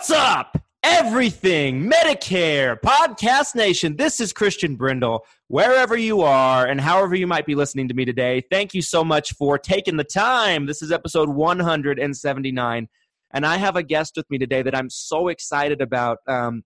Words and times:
What's 0.00 0.12
up, 0.12 0.56
everything 0.82 1.86
Medicare 1.86 2.80
Podcast 2.80 3.54
Nation? 3.54 3.96
This 3.96 4.18
is 4.18 4.32
Christian 4.32 4.74
Brindle. 4.74 5.26
Wherever 5.48 5.94
you 5.94 6.22
are 6.22 6.64
and 6.64 6.80
however 6.80 7.14
you 7.14 7.26
might 7.26 7.44
be 7.44 7.54
listening 7.54 7.86
to 7.88 7.92
me 7.92 8.06
today, 8.06 8.42
thank 8.50 8.72
you 8.72 8.80
so 8.80 9.04
much 9.04 9.34
for 9.34 9.58
taking 9.58 9.98
the 9.98 10.04
time. 10.04 10.64
This 10.64 10.80
is 10.80 10.90
episode 10.90 11.28
179, 11.28 12.88
and 13.32 13.44
I 13.44 13.58
have 13.58 13.76
a 13.76 13.82
guest 13.82 14.14
with 14.16 14.24
me 14.30 14.38
today 14.38 14.62
that 14.62 14.74
I'm 14.74 14.88
so 14.88 15.28
excited 15.28 15.82
about. 15.82 16.20
Um, 16.26 16.62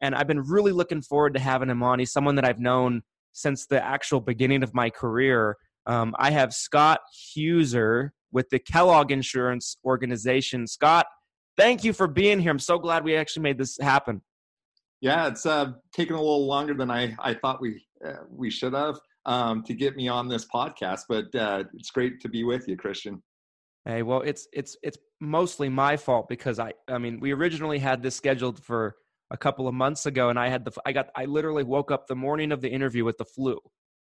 and 0.00 0.14
I've 0.14 0.26
been 0.26 0.40
really 0.40 0.72
looking 0.72 1.02
forward 1.02 1.34
to 1.34 1.40
having 1.40 1.68
him 1.68 1.82
on. 1.82 1.98
He's 1.98 2.10
someone 2.10 2.36
that 2.36 2.46
I've 2.46 2.58
known 2.58 3.02
since 3.34 3.66
the 3.66 3.84
actual 3.84 4.22
beginning 4.22 4.62
of 4.62 4.72
my 4.72 4.88
career. 4.88 5.58
Um, 5.84 6.14
I 6.18 6.30
have 6.30 6.54
Scott 6.54 7.00
Heusser 7.36 8.12
with 8.32 8.48
the 8.48 8.58
Kellogg 8.58 9.12
Insurance 9.12 9.76
Organization. 9.84 10.66
Scott, 10.66 11.04
thank 11.56 11.84
you 11.84 11.92
for 11.92 12.06
being 12.06 12.40
here. 12.40 12.50
I'm 12.50 12.58
so 12.58 12.78
glad 12.78 13.04
we 13.04 13.16
actually 13.16 13.42
made 13.42 13.58
this 13.58 13.78
happen. 13.78 14.22
Yeah, 15.00 15.26
it's 15.26 15.46
uh, 15.46 15.72
taken 15.92 16.14
a 16.14 16.18
little 16.20 16.46
longer 16.46 16.74
than 16.74 16.90
I, 16.90 17.14
I 17.18 17.34
thought 17.34 17.60
we 17.60 17.84
uh, 18.06 18.24
we 18.30 18.50
should 18.50 18.72
have 18.72 18.98
um, 19.26 19.62
to 19.64 19.74
get 19.74 19.96
me 19.96 20.08
on 20.08 20.28
this 20.28 20.46
podcast, 20.46 21.02
but 21.08 21.34
uh, 21.34 21.64
it's 21.74 21.90
great 21.90 22.20
to 22.20 22.28
be 22.28 22.44
with 22.44 22.68
you, 22.68 22.76
Christian. 22.76 23.22
Hey, 23.84 24.02
well, 24.02 24.20
it's 24.20 24.46
it's 24.52 24.76
it's 24.82 24.98
mostly 25.20 25.68
my 25.68 25.96
fault 25.96 26.28
because 26.28 26.58
I 26.58 26.72
I 26.88 26.98
mean 26.98 27.18
we 27.18 27.32
originally 27.32 27.78
had 27.78 28.02
this 28.02 28.14
scheduled 28.14 28.62
for 28.62 28.94
a 29.32 29.36
couple 29.36 29.66
of 29.66 29.74
months 29.74 30.06
ago, 30.06 30.28
and 30.28 30.38
I 30.38 30.48
had 30.48 30.64
the 30.64 30.72
I 30.86 30.92
got 30.92 31.08
I 31.16 31.24
literally 31.24 31.64
woke 31.64 31.90
up 31.90 32.06
the 32.06 32.14
morning 32.14 32.52
of 32.52 32.60
the 32.60 32.70
interview 32.70 33.04
with 33.04 33.18
the 33.18 33.24
flu. 33.24 33.58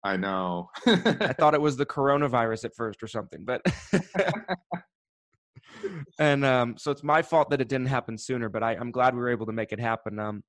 I 0.04 0.16
know. 0.16 0.68
I 0.86 1.32
thought 1.32 1.54
it 1.54 1.60
was 1.60 1.76
the 1.76 1.86
coronavirus 1.86 2.66
at 2.66 2.74
first 2.76 3.02
or 3.02 3.08
something, 3.08 3.44
but 3.44 3.62
and 6.18 6.44
um, 6.44 6.76
so 6.78 6.90
it's 6.90 7.02
my 7.02 7.22
fault 7.22 7.50
that 7.50 7.60
it 7.60 7.68
didn't 7.68 7.86
happen 7.86 8.18
sooner. 8.18 8.48
But 8.48 8.62
I, 8.62 8.72
I'm 8.72 8.90
glad 8.90 9.14
we 9.14 9.20
were 9.20 9.30
able 9.30 9.46
to 9.46 9.52
make 9.52 9.72
it 9.72 9.80
happen. 9.80 10.18
Um, 10.18 10.42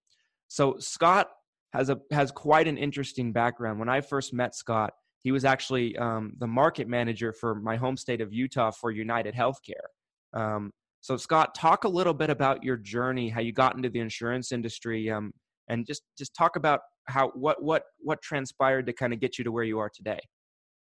so 0.48 0.78
Scott 0.80 1.30
has 1.74 1.90
a 1.90 2.00
has 2.12 2.32
quite 2.32 2.68
an 2.68 2.78
interesting 2.78 3.32
background. 3.32 3.80
When 3.80 3.90
I 3.90 4.02
first 4.02 4.34
met 4.34 4.56
Scott, 4.56 4.94
he 5.24 5.32
was 5.32 5.46
actually 5.46 5.98
um, 5.98 6.34
the 6.38 6.48
market 6.48 6.88
manager 6.88 7.34
for 7.34 7.56
my 7.56 7.76
home 7.76 7.98
state 7.98 8.22
of 8.22 8.32
Utah 8.32 8.72
for 8.72 8.92
United 8.92 9.34
Healthcare. 9.34 9.88
Um, 10.34 10.72
so 11.02 11.18
Scott, 11.18 11.56
talk 11.56 11.84
a 11.84 11.90
little 11.90 12.14
bit 12.14 12.30
about 12.30 12.64
your 12.64 12.78
journey, 12.78 13.30
how 13.30 13.42
you 13.42 13.52
got 13.52 13.76
into 13.76 13.90
the 13.90 14.00
insurance 14.00 14.52
industry, 14.52 15.10
um, 15.10 15.32
and 15.68 15.86
just 15.86 16.04
just 16.18 16.36
talk 16.36 16.56
about 16.56 16.82
how 17.08 17.30
what 17.30 17.62
what 17.62 17.84
what 18.00 18.22
transpired 18.22 18.86
to 18.88 18.94
kind 18.94 19.14
of 19.14 19.20
get 19.20 19.38
you 19.38 19.44
to 19.44 19.52
where 19.52 19.64
you 19.64 19.80
are 19.80 19.92
today. 19.94 20.20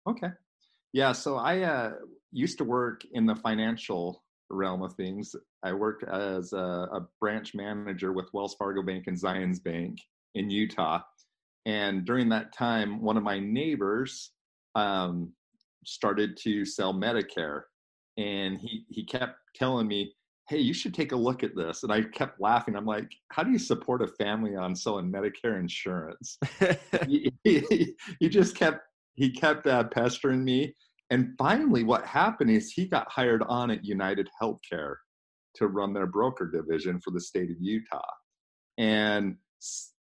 Okay. 0.08 0.30
Yeah, 0.94 1.14
so 1.14 1.38
I 1.38 1.62
uh, 1.62 1.92
used 2.31 2.58
to 2.58 2.64
work 2.64 3.02
in 3.14 3.26
the 3.26 3.36
financial 3.36 4.24
realm 4.52 4.82
of 4.82 4.94
things. 4.94 5.36
I 5.64 5.74
worked 5.74 6.04
as 6.04 6.54
a, 6.54 6.88
a, 6.92 7.08
branch 7.20 7.54
manager 7.54 8.12
with 8.12 8.34
Wells 8.34 8.56
Fargo 8.56 8.82
Bank 8.82 9.06
and 9.08 9.18
Zions 9.18 9.64
Bank 9.64 10.00
in 10.36 10.50
Utah. 10.50 11.02
And 11.66 12.06
during 12.06 12.30
that 12.30 12.54
time, 12.54 13.02
one 13.02 13.18
of 13.18 13.24
my 13.24 13.40
neighbors 13.40 14.32
um, 14.76 15.32
started 15.86 16.38
to 16.38 16.66
sell 16.66 16.94
Medicare. 16.94 17.64
And 18.18 18.58
he, 18.60 18.86
he 18.90 19.04
kept 19.06 19.38
telling 19.56 19.88
me, 19.88 20.14
hey, 20.50 20.60
you 20.60 20.74
should 20.74 20.94
take 20.94 21.14
a 21.14 21.16
look 21.16 21.44
at 21.44 21.56
this. 21.56 21.84
And 21.84 21.94
I 21.94 22.02
kept 22.02 22.42
laughing. 22.42 22.76
I'm 22.76 22.86
like, 22.86 23.10
how 23.30 23.44
do 23.44 23.52
you 23.52 23.60
support 23.60 24.02
a 24.02 24.08
family 24.08 24.56
on 24.56 24.76
selling 24.76 25.12
Medicare 25.12 25.58
insurance? 25.58 26.38
he, 27.08 27.32
he, 27.44 27.96
he, 28.20 28.28
just 28.28 28.56
kept, 28.56 28.82
he 29.16 29.32
kept 29.32 29.66
uh, 29.66 29.86
pestering 29.86 30.44
me. 30.44 30.76
And 31.12 31.34
finally, 31.38 31.84
what 31.84 32.06
happened 32.06 32.50
is 32.50 32.72
he 32.72 32.88
got 32.88 33.12
hired 33.12 33.44
on 33.44 33.70
at 33.70 33.86
United 33.86 34.30
Healthcare 34.42 34.96
to 35.56 35.68
run 35.68 35.94
their 35.94 36.08
broker 36.08 36.50
division 36.50 37.02
for 37.02 37.12
the 37.12 37.20
state 37.20 37.52
of 37.52 37.58
Utah. 37.60 38.02
And 38.78 39.36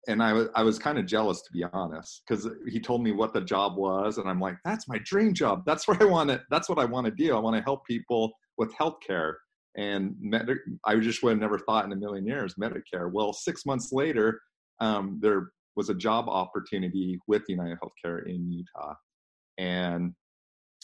and 0.08 0.24
I 0.24 0.32
was 0.32 0.48
I 0.56 0.64
was 0.64 0.80
kind 0.80 0.98
of 0.98 1.08
jealous 1.08 1.42
to 1.42 1.52
be 1.52 1.66
honest 1.74 2.22
because 2.26 2.48
he 2.68 2.80
told 2.80 3.04
me 3.04 3.12
what 3.12 3.34
the 3.34 3.42
job 3.42 3.76
was 3.76 4.18
and 4.18 4.30
I'm 4.30 4.40
like 4.40 4.56
that's 4.64 4.88
my 4.88 5.00
dream 5.04 5.34
job. 5.34 5.64
That's 5.66 5.88
what 5.88 6.02
I 6.02 6.06
want 6.06 6.30
to 6.30 6.42
that's 6.52 6.70
what 6.70 6.80
I 6.80 6.86
want 6.86 7.06
to 7.06 7.12
do. 7.12 7.36
I 7.36 7.40
want 7.40 7.56
to 7.56 7.64
help 7.64 7.86
people 7.86 8.32
with 8.58 8.74
healthcare. 8.76 9.34
And 9.78 10.16
med- 10.22 10.50
I 10.86 10.96
just 10.98 11.24
would 11.24 11.32
have 11.32 11.40
never 11.40 11.60
thought 11.60 11.86
in 11.86 11.92
a 11.92 11.96
million 11.96 12.26
years 12.26 12.56
Medicare. 12.62 13.12
Well 13.12 13.34
six 13.34 13.66
months 13.66 13.92
later 13.92 14.40
um, 14.80 15.20
there 15.22 15.50
was 15.76 15.90
a 15.90 15.96
job 15.96 16.30
opportunity 16.30 17.20
with 17.28 17.44
United 17.48 17.80
Healthcare 17.80 18.26
in 18.28 18.52
Utah. 18.52 18.94
And 19.58 20.14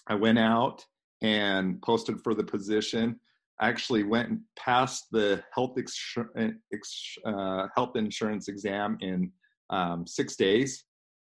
I 0.07 0.15
went 0.15 0.39
out 0.39 0.85
and 1.21 1.81
posted 1.81 2.21
for 2.21 2.33
the 2.33 2.43
position. 2.43 3.19
I 3.59 3.69
actually 3.69 4.03
went 4.03 4.29
and 4.29 4.39
passed 4.57 5.05
the 5.11 5.43
health 5.53 5.77
uh, 7.25 7.67
health 7.75 7.95
insurance 7.95 8.47
exam 8.47 8.97
in 9.01 9.31
um, 9.69 10.05
six 10.05 10.35
days. 10.35 10.83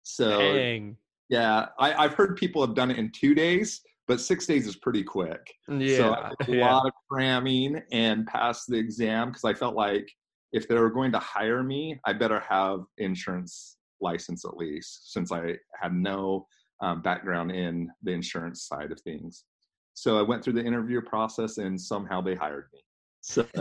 So 0.03 0.39
Dang. 0.39 0.97
yeah, 1.29 1.67
I, 1.79 2.03
have 2.03 2.15
heard 2.15 2.37
people 2.37 2.65
have 2.65 2.75
done 2.75 2.91
it 2.91 2.99
in 2.99 3.11
two 3.11 3.35
days, 3.35 3.83
but 4.09 4.21
six 4.21 4.47
days 4.47 4.67
is 4.67 4.77
pretty 4.77 5.03
quick. 5.03 5.53
Yeah, 5.69 5.97
so 5.97 6.13
I 6.15 6.33
did 6.41 6.55
a 6.55 6.59
yeah. 6.59 6.75
lot 6.75 6.87
of 6.87 6.93
cramming 7.11 7.83
and 7.93 8.27
passed 8.27 8.69
the 8.69 8.77
exam 8.77 9.29
because 9.29 9.45
I 9.45 9.55
felt 9.55 9.75
like 9.75 10.11
if 10.53 10.69
they 10.69 10.77
were 10.77 10.91
going 10.91 11.13
to 11.13 11.19
hire 11.19 11.63
me, 11.63 11.99
I 12.05 12.13
better 12.13 12.41
have 12.41 12.81
insurance 12.99 13.77
license 14.01 14.45
at 14.45 14.57
least, 14.57 15.13
since 15.13 15.33
I 15.33 15.57
had 15.81 15.93
no 15.93 16.47
um, 16.85 17.01
background 17.01 17.51
in 17.51 17.91
the 18.03 18.13
insurance 18.13 18.69
side 18.69 18.93
of 18.93 19.01
things. 19.01 19.45
So 19.95 20.19
I 20.19 20.23
went 20.23 20.45
through 20.45 20.53
the 20.55 20.65
interview 20.65 21.01
process 21.01 21.57
and 21.57 21.81
somehow 21.81 22.21
they 22.21 22.35
hired 22.35 22.67
me. 22.75 22.81
So, 23.23 23.47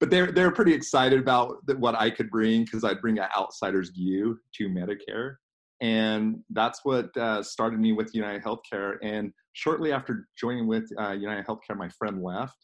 but 0.00 0.10
they're 0.10 0.32
they're 0.32 0.50
pretty 0.50 0.74
excited 0.74 1.20
about 1.20 1.58
what 1.78 1.94
I 1.94 2.10
could 2.10 2.30
bring 2.30 2.64
because 2.64 2.82
I'd 2.82 3.00
bring 3.00 3.20
an 3.20 3.28
outsider's 3.38 3.90
view 3.90 4.40
to 4.54 4.68
Medicare, 4.68 5.36
and 5.80 6.40
that's 6.50 6.80
what 6.82 7.16
uh, 7.16 7.44
started 7.44 7.78
me 7.78 7.92
with 7.92 8.12
United 8.12 8.42
Healthcare. 8.42 8.96
And 9.04 9.32
shortly 9.52 9.92
after 9.92 10.26
joining 10.36 10.66
with 10.66 10.90
uh, 11.00 11.12
United 11.12 11.46
Healthcare, 11.46 11.76
my 11.76 11.88
friend 11.90 12.24
left, 12.24 12.56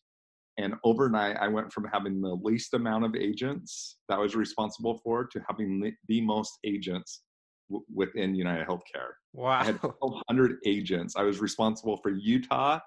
and 0.58 0.74
overnight 0.82 1.36
I 1.36 1.46
went 1.46 1.72
from 1.72 1.84
having 1.92 2.20
the 2.20 2.34
least 2.42 2.74
amount 2.74 3.04
of 3.04 3.14
agents 3.14 3.98
that 4.08 4.16
I 4.16 4.18
was 4.18 4.34
responsible 4.34 5.00
for 5.04 5.24
to 5.24 5.40
having 5.48 5.94
the 6.08 6.20
most 6.20 6.58
agents 6.64 7.22
w- 7.68 7.84
within 7.92 8.34
United 8.34 8.66
Healthcare. 8.66 9.12
Wow. 9.32 9.60
I 9.60 9.64
had 9.64 9.82
1,200 9.82 10.58
agents. 10.66 11.16
I 11.16 11.22
was 11.22 11.40
responsible 11.40 11.96
for 11.98 12.10
Utah, 12.10 12.80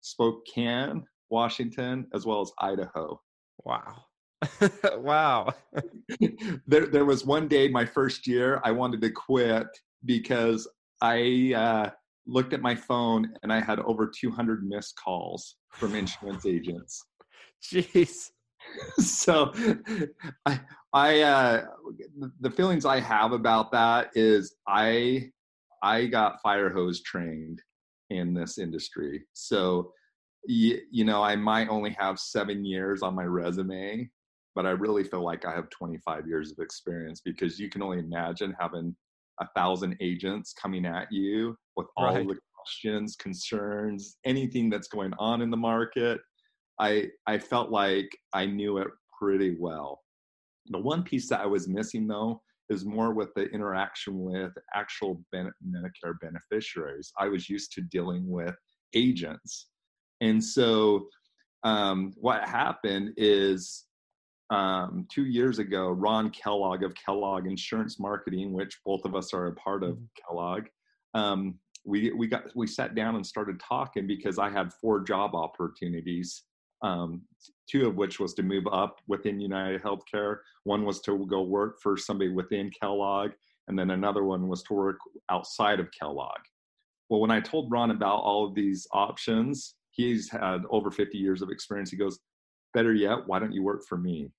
Spokane, 0.00 1.04
Washington, 1.30 2.06
as 2.14 2.26
well 2.26 2.40
as 2.40 2.52
Idaho. 2.58 3.20
Wow. 3.64 4.04
wow. 4.96 5.52
there, 6.66 6.86
there 6.86 7.04
was 7.04 7.24
one 7.24 7.48
day 7.48 7.68
my 7.68 7.84
first 7.84 8.26
year 8.26 8.60
I 8.64 8.72
wanted 8.72 9.00
to 9.02 9.10
quit 9.10 9.66
because 10.04 10.68
I 11.02 11.52
uh, 11.56 11.90
looked 12.26 12.52
at 12.52 12.62
my 12.62 12.74
phone 12.74 13.32
and 13.42 13.52
I 13.52 13.60
had 13.60 13.80
over 13.80 14.10
200 14.10 14.64
missed 14.64 14.98
calls 15.02 15.56
from 15.72 15.94
insurance 15.94 16.46
agents. 16.46 17.04
Jeez. 17.62 18.30
so 18.98 19.52
I, 20.46 20.60
I, 20.92 21.20
uh, 21.20 21.66
the 22.40 22.50
feelings 22.50 22.84
I 22.84 23.00
have 23.00 23.32
about 23.32 23.72
that 23.72 24.10
is 24.14 24.54
I, 24.66 25.30
I 25.82 26.06
got 26.06 26.42
fire 26.42 26.70
hose 26.70 27.02
trained 27.02 27.62
in 28.10 28.34
this 28.34 28.58
industry. 28.58 29.24
So, 29.32 29.92
you, 30.46 30.80
you 30.90 31.04
know, 31.04 31.22
I 31.22 31.36
might 31.36 31.68
only 31.68 31.90
have 31.98 32.18
seven 32.18 32.64
years 32.64 33.02
on 33.02 33.14
my 33.14 33.24
resume, 33.24 34.08
but 34.54 34.66
I 34.66 34.70
really 34.70 35.04
feel 35.04 35.24
like 35.24 35.44
I 35.44 35.54
have 35.54 35.70
25 35.70 36.26
years 36.26 36.50
of 36.50 36.58
experience 36.58 37.20
because 37.24 37.58
you 37.58 37.68
can 37.68 37.82
only 37.82 37.98
imagine 37.98 38.54
having 38.58 38.96
a 39.40 39.46
thousand 39.56 39.96
agents 40.00 40.52
coming 40.52 40.84
at 40.84 41.10
you 41.10 41.56
with 41.76 41.86
all 41.96 42.06
right. 42.06 42.26
the 42.26 42.36
questions, 42.56 43.16
concerns, 43.16 44.16
anything 44.24 44.68
that's 44.68 44.88
going 44.88 45.12
on 45.18 45.40
in 45.40 45.50
the 45.50 45.56
market. 45.56 46.20
I 46.80 47.08
I 47.26 47.38
felt 47.38 47.70
like 47.70 48.08
I 48.32 48.46
knew 48.46 48.78
it 48.78 48.88
pretty 49.18 49.56
well. 49.58 50.00
The 50.68 50.78
one 50.78 51.02
piece 51.02 51.28
that 51.28 51.40
I 51.40 51.46
was 51.46 51.68
missing 51.68 52.08
though 52.08 52.42
is 52.70 52.84
more 52.84 53.12
with 53.12 53.34
the 53.34 53.46
interaction 53.50 54.20
with 54.20 54.52
actual 54.74 55.20
ben- 55.32 55.52
Medicare 55.66 56.14
beneficiaries. 56.20 57.12
I 57.18 57.28
was 57.28 57.48
used 57.48 57.72
to 57.72 57.82
dealing 57.82 58.28
with 58.28 58.54
agents. 58.94 59.68
And 60.20 60.42
so 60.42 61.08
um, 61.64 62.12
what 62.16 62.48
happened 62.48 63.12
is 63.16 63.86
um, 64.50 65.06
two 65.12 65.26
years 65.26 65.58
ago, 65.58 65.90
Ron 65.90 66.30
Kellogg 66.30 66.82
of 66.82 66.94
Kellogg 66.94 67.46
Insurance 67.46 67.98
Marketing, 67.98 68.52
which 68.52 68.78
both 68.84 69.04
of 69.04 69.14
us 69.14 69.34
are 69.34 69.48
a 69.48 69.54
part 69.54 69.82
of 69.82 69.96
mm-hmm. 69.96 70.04
Kellogg, 70.28 70.64
um, 71.14 71.58
we 71.84 72.12
we 72.12 72.26
got 72.26 72.44
we 72.54 72.66
sat 72.66 72.94
down 72.94 73.16
and 73.16 73.26
started 73.26 73.60
talking 73.60 74.06
because 74.06 74.38
I 74.38 74.50
had 74.50 74.72
four 74.74 75.00
job 75.00 75.34
opportunities 75.34 76.42
um, 76.82 77.22
two 77.70 77.86
of 77.86 77.96
which 77.96 78.18
was 78.18 78.34
to 78.34 78.42
move 78.42 78.64
up 78.70 79.00
within 79.06 79.40
United 79.40 79.82
Healthcare. 79.82 80.38
One 80.64 80.84
was 80.84 81.00
to 81.02 81.26
go 81.26 81.42
work 81.42 81.80
for 81.82 81.96
somebody 81.96 82.30
within 82.30 82.70
Kellogg, 82.70 83.32
and 83.68 83.78
then 83.78 83.90
another 83.90 84.24
one 84.24 84.48
was 84.48 84.62
to 84.64 84.74
work 84.74 84.98
outside 85.30 85.80
of 85.80 85.88
Kellogg. 85.92 86.40
Well, 87.08 87.20
when 87.20 87.30
I 87.30 87.40
told 87.40 87.70
Ron 87.70 87.90
about 87.90 88.20
all 88.22 88.46
of 88.46 88.54
these 88.54 88.86
options, 88.92 89.74
he's 89.90 90.30
had 90.30 90.62
over 90.70 90.90
50 90.90 91.18
years 91.18 91.42
of 91.42 91.50
experience. 91.50 91.90
He 91.90 91.96
goes, 91.96 92.18
Better 92.72 92.94
yet, 92.94 93.26
why 93.26 93.40
don't 93.40 93.52
you 93.52 93.64
work 93.64 93.84
for 93.88 93.98
me? 93.98 94.30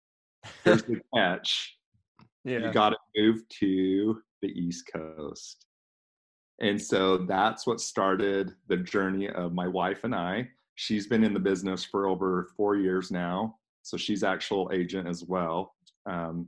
Here's 0.63 0.83
the 0.83 1.01
catch. 1.15 1.77
Yeah. 2.45 2.59
You 2.59 2.71
got 2.71 2.91
to 2.91 2.97
move 3.17 3.47
to 3.59 4.21
the 4.41 4.47
East 4.47 4.89
Coast. 4.91 5.65
And 6.61 6.81
so 6.81 7.17
that's 7.17 7.67
what 7.67 7.81
started 7.81 8.53
the 8.67 8.77
journey 8.77 9.29
of 9.29 9.53
my 9.53 9.67
wife 9.67 10.03
and 10.03 10.15
I 10.15 10.49
she's 10.75 11.07
been 11.07 11.23
in 11.23 11.33
the 11.33 11.39
business 11.39 11.83
for 11.83 12.07
over 12.07 12.49
four 12.55 12.75
years 12.75 13.11
now 13.11 13.55
so 13.83 13.97
she's 13.97 14.23
actual 14.23 14.69
agent 14.73 15.07
as 15.07 15.23
well. 15.23 15.73
Um, 16.05 16.47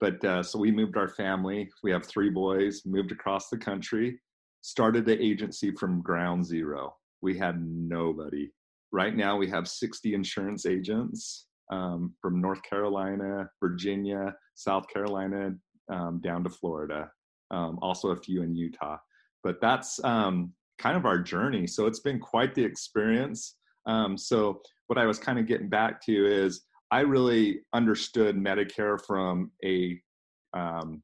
but 0.00 0.24
uh, 0.24 0.42
so 0.42 0.58
we 0.58 0.70
moved 0.70 0.96
our 0.96 1.08
family. 1.08 1.68
We 1.82 1.90
have 1.90 2.06
three 2.06 2.30
boys 2.30 2.82
moved 2.86 3.12
across 3.12 3.48
the 3.48 3.58
country 3.58 4.20
started 4.60 5.06
the 5.06 5.20
agency 5.22 5.70
from 5.70 6.02
ground 6.02 6.44
zero. 6.44 6.94
We 7.22 7.38
had 7.38 7.64
nobody. 7.64 8.50
Right 8.90 9.14
now 9.14 9.36
we 9.36 9.48
have 9.50 9.68
60 9.68 10.14
insurance 10.14 10.66
agents 10.66 11.46
um, 11.70 12.14
from 12.20 12.40
north 12.40 12.62
carolina 12.62 13.48
virginia 13.60 14.34
south 14.54 14.88
carolina 14.88 15.52
um, 15.92 16.18
down 16.24 16.42
to 16.42 16.50
florida 16.50 17.10
um, 17.50 17.78
also 17.82 18.08
a 18.08 18.16
few 18.16 18.42
in 18.42 18.54
utah. 18.56 18.96
But 19.44 19.60
that's 19.60 20.02
um, 20.02 20.52
kind 20.78 20.96
of 20.96 21.06
our 21.06 21.18
journey. 21.18 21.66
So 21.66 21.86
it's 21.86 22.00
been 22.00 22.18
quite 22.18 22.54
the 22.54 22.64
experience 22.64 23.57
um, 23.88 24.16
so 24.16 24.60
what 24.86 24.98
I 24.98 25.06
was 25.06 25.18
kind 25.18 25.38
of 25.38 25.46
getting 25.46 25.68
back 25.68 26.00
to 26.02 26.12
is 26.26 26.62
I 26.90 27.00
really 27.00 27.60
understood 27.74 28.36
Medicare 28.36 28.98
from 29.04 29.50
a 29.64 30.00
um, 30.54 31.02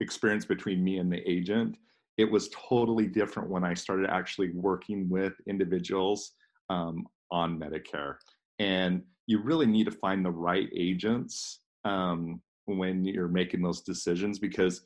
experience 0.00 0.44
between 0.44 0.82
me 0.82 0.98
and 0.98 1.12
the 1.12 1.28
agent. 1.30 1.76
It 2.16 2.30
was 2.30 2.48
totally 2.48 3.06
different 3.06 3.50
when 3.50 3.64
I 3.64 3.74
started 3.74 4.08
actually 4.08 4.50
working 4.50 5.08
with 5.08 5.34
individuals 5.48 6.32
um, 6.70 7.06
on 7.30 7.58
Medicare. 7.58 8.16
And 8.58 9.02
you 9.26 9.42
really 9.42 9.66
need 9.66 9.84
to 9.84 9.90
find 9.90 10.24
the 10.24 10.30
right 10.30 10.68
agents 10.76 11.60
um, 11.84 12.40
when 12.66 13.04
you're 13.04 13.28
making 13.28 13.62
those 13.62 13.82
decisions 13.82 14.38
because 14.38 14.82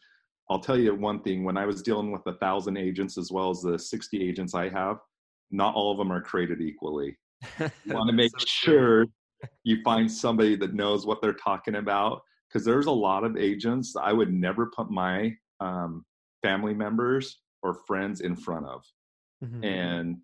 I'll 0.50 0.60
tell 0.60 0.78
you 0.78 0.94
one 0.94 1.22
thing 1.22 1.44
when 1.44 1.58
I 1.58 1.66
was 1.66 1.82
dealing 1.82 2.10
with 2.10 2.26
a 2.26 2.34
thousand 2.34 2.78
agents 2.78 3.18
as 3.18 3.30
well 3.30 3.50
as 3.50 3.60
the 3.60 3.78
60 3.78 4.26
agents 4.26 4.54
I 4.54 4.70
have, 4.70 4.98
not 5.50 5.74
all 5.74 5.92
of 5.92 5.98
them 5.98 6.12
are 6.12 6.20
created 6.20 6.60
equally. 6.60 7.16
You 7.58 7.70
want 7.86 8.08
to 8.10 8.14
make 8.14 8.32
so 8.38 8.44
sure 8.46 9.06
you 9.64 9.82
find 9.82 10.10
somebody 10.10 10.56
that 10.56 10.74
knows 10.74 11.06
what 11.06 11.22
they're 11.22 11.32
talking 11.32 11.76
about 11.76 12.22
because 12.48 12.64
there's 12.64 12.86
a 12.86 12.90
lot 12.90 13.24
of 13.24 13.36
agents 13.36 13.94
I 14.00 14.12
would 14.12 14.32
never 14.32 14.66
put 14.74 14.90
my 14.90 15.34
um, 15.60 16.04
family 16.42 16.74
members 16.74 17.40
or 17.62 17.74
friends 17.86 18.20
in 18.20 18.36
front 18.36 18.66
of. 18.66 18.82
Mm-hmm. 19.44 19.64
And 19.64 20.16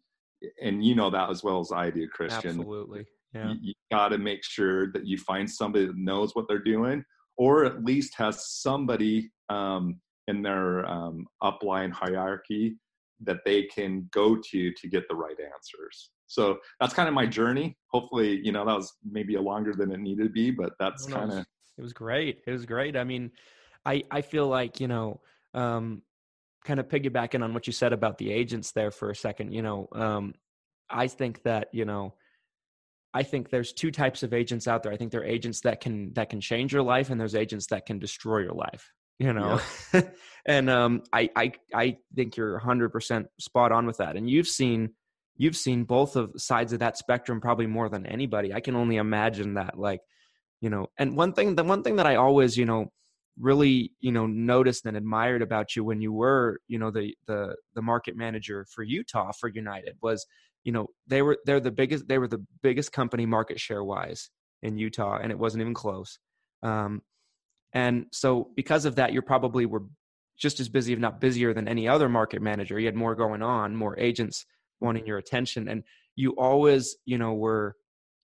and 0.61 0.85
you 0.85 0.95
know 0.95 1.11
that 1.11 1.31
as 1.31 1.43
well 1.43 1.61
as 1.61 1.73
I 1.73 1.91
do, 1.91 2.09
Christian. 2.09 2.59
Absolutely. 2.59 3.07
Yeah. 3.33 3.53
You, 3.53 3.57
you 3.61 3.75
got 3.91 4.09
to 4.09 4.19
make 4.19 4.45
sure 4.45 4.93
that 4.93 5.07
you 5.07 5.17
find 5.19 5.51
somebody 5.51 5.87
that 5.87 5.97
knows 5.97 6.35
what 6.35 6.47
they're 6.49 6.59
doing, 6.59 7.05
or 7.37 7.65
at 7.65 7.85
least 7.85 8.15
has 8.17 8.47
somebody 8.47 9.31
um, 9.49 10.01
in 10.29 10.43
their 10.43 10.87
um, 10.87 11.27
upline 11.43 11.93
hierarchy 11.93 12.77
that 13.23 13.39
they 13.45 13.65
can 13.65 14.09
go 14.13 14.37
to 14.37 14.73
to 14.73 14.89
get 14.89 15.09
the 15.09 15.15
right 15.15 15.37
answers. 15.41 16.11
So 16.27 16.59
that's 16.81 16.95
kind 16.95 17.09
of 17.09 17.15
my 17.15 17.27
journey. 17.27 17.77
Hopefully 17.89 18.41
you 18.43 18.53
know 18.53 18.65
that 18.65 18.75
was 18.75 18.93
maybe 19.09 19.37
a 19.37 19.41
longer 19.41 19.75
than 19.75 19.93
it 19.93 20.01
needed 20.01 20.25
to 20.25 20.31
be 20.31 20.51
but 20.51 20.73
that's 20.79 21.07
kind 21.07 21.33
of 21.33 21.39
it 21.77 21.83
was 21.83 21.93
great. 21.93 22.41
It 22.47 22.51
was 22.51 22.67
great. 22.67 22.97
I 22.97 23.05
mean 23.05 23.31
i 23.87 24.03
i 24.11 24.21
feel 24.21 24.49
like 24.49 24.81
you 24.81 24.89
know 24.89 25.21
um 25.55 26.03
kind 26.65 26.81
of 26.81 26.89
piggybacking 26.89 27.43
on 27.43 27.53
what 27.53 27.67
you 27.67 27.73
said 27.73 27.93
about 27.93 28.19
the 28.19 28.33
agents 28.33 28.73
there 28.73 28.91
for 28.91 29.11
a 29.11 29.15
second 29.15 29.53
you 29.53 29.61
know 29.61 29.87
um 29.93 30.33
i 30.89 31.07
think 31.07 31.43
that 31.43 31.69
you 31.73 31.85
know 31.85 32.15
I 33.17 33.23
think 33.23 33.49
there's 33.49 33.73
two 33.73 33.93
types 33.93 34.25
of 34.25 34.35
agents 34.35 34.67
out 34.67 34.83
there. 34.83 34.91
I 34.91 34.97
think 34.97 35.13
there 35.13 35.21
are 35.21 35.25
agents 35.25 35.61
that 35.61 35.81
can 35.81 36.13
that 36.15 36.31
can 36.31 36.41
change 36.41 36.73
your 36.73 36.83
life, 36.83 37.11
and 37.11 37.21
there's 37.21 37.37
agents 37.37 37.69
that 37.69 37.87
can 37.87 38.01
destroy 38.01 38.39
your 38.39 38.55
life 38.55 38.93
you 39.19 39.33
know? 39.33 39.61
Yeah. 39.93 40.03
and 40.47 40.69
um 40.69 41.03
i 41.13 41.31
i 41.37 41.53
i 41.75 41.97
think 42.15 42.37
you're 42.37 42.61
100% 42.61 43.27
spot 43.39 43.73
on 43.73 43.87
with 43.87 43.99
that 43.99 44.17
and 44.17 44.29
you've 44.29 44.49
seen 44.49 44.91
you've 45.37 45.57
seen 45.57 45.85
both 45.85 46.17
of 46.17 46.33
sides 46.37 46.73
of 46.73 46.81
that 46.81 46.97
spectrum 46.97 47.41
probably 47.41 47.67
more 47.67 47.89
than 47.89 48.07
anybody. 48.07 48.55
I 48.55 48.61
can 48.61 48.77
only 48.77 48.97
imagine 48.97 49.55
that 49.55 49.79
like 49.79 50.01
you 50.61 50.71
know 50.71 50.87
and 50.99 51.17
one 51.17 51.33
thing 51.33 51.55
the 51.57 51.65
one 51.65 51.83
thing 51.83 51.97
that 51.97 52.07
i 52.07 52.15
always 52.15 52.57
you 52.57 52.65
know 52.65 52.87
really 53.39 53.93
you 54.01 54.13
know 54.13 54.27
noticed 54.27 54.87
and 54.87 54.97
admired 54.97 55.43
about 55.43 55.75
you 55.75 55.85
when 55.85 56.01
you 56.01 56.13
were 56.13 56.61
you 56.69 56.79
know 56.79 56.91
the 56.91 57.15
the 57.27 57.55
the 57.75 57.83
market 57.83 58.17
manager 58.17 58.65
for 58.73 58.83
utah 58.85 59.33
for 59.33 59.49
united 59.51 59.97
was 60.01 60.25
you 60.63 60.73
know 60.73 60.87
they 61.07 61.21
were 61.21 61.37
they're 61.45 61.61
the 61.61 61.71
biggest 61.71 62.09
they 62.09 62.19
were 62.19 62.29
the 62.29 62.45
biggest 62.63 62.93
company 62.93 63.27
market 63.27 63.61
share 63.61 63.85
wise 63.85 64.31
in 64.63 64.79
utah 64.79 65.19
and 65.23 65.31
it 65.31 65.39
wasn't 65.39 65.61
even 65.61 65.75
close. 65.75 66.19
Um, 66.63 67.03
and 67.75 68.07
so 68.13 68.51
because 68.55 68.85
of 68.85 68.97
that, 68.97 69.13
you 69.13 69.21
probably 69.21 69.67
were 69.67 69.83
just 70.39 70.61
as 70.61 70.69
busy, 70.69 70.93
if 70.93 70.99
not 70.99 71.21
busier 71.21 71.53
than 71.53 71.69
any 71.69 71.89
other 71.89 72.09
market 72.09 72.41
manager. 72.41 72.79
You 72.79 72.87
had 72.87 72.95
more 72.95 73.15
going 73.15 73.43
on, 73.43 73.77
more 73.77 73.99
agents 73.99 74.47
wanting 74.81 75.07
your 75.07 75.19
attention. 75.19 75.69
And 75.69 75.83
you 76.17 76.31
always, 76.33 76.97
you 77.05 77.19
know, 77.19 77.35
were 77.35 77.75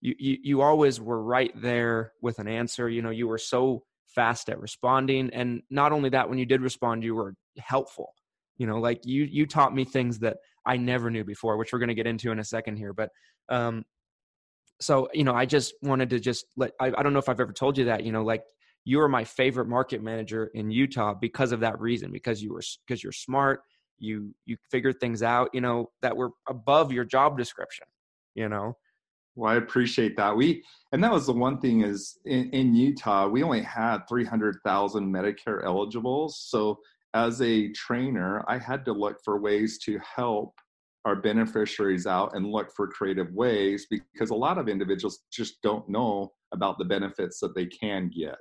you, 0.01 0.15
you, 0.19 0.39
you 0.43 0.63
always 0.63 1.01
were 1.01 1.23
right 1.23 1.53
there 1.61 2.13
with 2.23 2.39
an 2.39 2.49
answer. 2.49 2.89
You 2.89 3.03
know, 3.03 3.11
you 3.11 3.29
were 3.29 3.39
so 3.39 3.83
fast 4.07 4.49
at 4.49 4.61
responding. 4.61 5.31
And 5.33 5.63
not 5.69 5.93
only 5.93 6.11
that, 6.11 6.29
when 6.29 6.39
you 6.39 6.47
did 6.47 6.63
respond, 6.63 7.05
you 7.05 7.15
were 7.15 7.35
helpful. 7.59 8.15
You 8.57 8.67
know, 8.67 8.79
like 8.79 9.01
you 9.05 9.25
you 9.25 9.47
taught 9.47 9.75
me 9.75 9.85
things 9.85 10.19
that 10.21 10.37
I 10.67 10.77
never 10.77 11.11
knew 11.11 11.25
before, 11.25 11.57
which 11.57 11.73
we're 11.73 11.79
going 11.79 11.89
to 11.89 11.95
get 11.95 12.07
into 12.07 12.31
in 12.31 12.39
a 12.39 12.45
second 12.45 12.77
here. 12.77 12.93
But 12.93 13.11
um, 13.49 13.85
so 14.81 15.09
you 15.15 15.25
know, 15.25 15.35
I 15.35 15.47
just 15.47 15.75
wanted 15.83 16.11
to 16.11 16.21
just 16.21 16.45
let 16.57 16.73
I, 16.81 16.93
I 16.97 17.03
don't 17.03 17.13
know 17.13 17.19
if 17.19 17.29
I've 17.29 17.41
ever 17.41 17.53
told 17.53 17.79
you 17.79 17.87
that. 17.87 18.05
You 18.05 18.13
know, 18.13 18.23
like 18.23 18.43
you 18.85 18.99
were 18.99 19.09
my 19.09 19.25
favorite 19.25 19.69
market 19.69 20.03
manager 20.03 20.51
in 20.55 20.71
Utah 20.71 21.15
because 21.15 21.53
of 21.53 21.61
that 21.61 21.81
reason 21.81 22.11
because 22.11 22.43
you 22.43 22.53
were 22.53 22.63
because 22.87 23.03
you're 23.03 23.13
smart 23.13 23.63
you 23.99 24.35
you 24.47 24.57
figured 24.71 24.99
things 24.99 25.23
out 25.23 25.51
you 25.53 25.61
know 25.61 25.91
that 26.03 26.17
were 26.17 26.31
above 26.49 26.93
your 26.93 27.05
job 27.05 27.37
description 27.37 27.87
you 28.35 28.49
know? 28.49 28.77
Well 29.37 29.53
i 29.53 29.57
appreciate 29.57 30.17
that. 30.17 30.37
We 30.37 30.63
and 30.93 31.03
that 31.05 31.13
was 31.13 31.27
the 31.27 31.33
one 31.33 31.61
thing 31.61 31.83
is 31.83 32.19
in, 32.25 32.51
in 32.51 32.75
utah 32.75 33.29
we 33.29 33.43
only 33.43 33.63
had 33.63 34.01
300000 34.09 35.13
medicare 35.13 35.65
eligibles. 35.65 36.39
So 36.49 36.79
as 37.15 37.41
a 37.43 37.71
trainer 37.73 38.45
i 38.49 38.59
had 38.59 38.85
to 38.85 38.93
look 38.93 39.19
for 39.25 39.41
ways 39.41 39.79
to 39.79 39.99
help 39.99 40.55
our 41.05 41.17
beneficiaries 41.17 42.07
out 42.07 42.37
and 42.37 42.47
look 42.47 42.71
for 42.77 42.87
creative 42.87 43.33
ways 43.33 43.87
because 43.91 44.31
a 44.31 44.35
lot 44.35 44.59
of 44.59 44.69
individuals 44.69 45.21
just 45.33 45.63
don't 45.63 45.89
know 45.89 46.31
about 46.53 46.77
the 46.79 46.85
benefits 46.85 47.41
that 47.41 47.55
they 47.55 47.67
can 47.67 48.11
get 48.15 48.37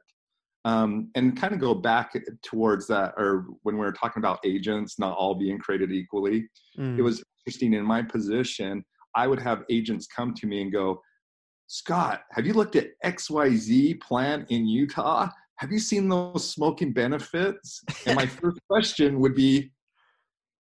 um, 0.66 1.10
and 1.16 1.40
kind 1.40 1.54
of 1.54 1.60
go 1.60 1.74
back 1.74 2.14
towards 2.44 2.88
that 2.88 3.14
or 3.18 3.46
when 3.64 3.76
we 3.76 3.82
were 3.82 3.92
talking 3.92 4.22
about 4.22 4.40
agents 4.44 5.00
not 5.00 5.18
all 5.18 5.36
being 5.36 5.58
created 5.58 5.92
equally 5.92 6.48
mm. 6.78 6.98
it 6.98 7.02
was 7.02 7.24
interesting 7.46 7.74
in 7.74 7.84
my 7.84 8.02
position 8.02 8.84
i 9.16 9.28
would 9.28 9.40
have 9.40 9.64
agents 9.70 10.08
come 10.08 10.34
to 10.34 10.48
me 10.48 10.62
and 10.62 10.72
go 10.72 11.02
scott 11.68 12.24
have 12.32 12.46
you 12.46 12.54
looked 12.54 12.76
at 12.76 12.90
xyz 13.06 14.00
plan 14.02 14.46
in 14.50 14.68
utah 14.68 15.30
have 15.56 15.72
you 15.72 15.80
seen 15.80 16.08
those 16.10 16.50
smoking 16.50 16.92
benefits 16.92 17.82
and 18.06 18.16
my 18.16 18.26
first 18.42 18.60
question 18.70 19.20
would 19.20 19.36
be 19.36 19.72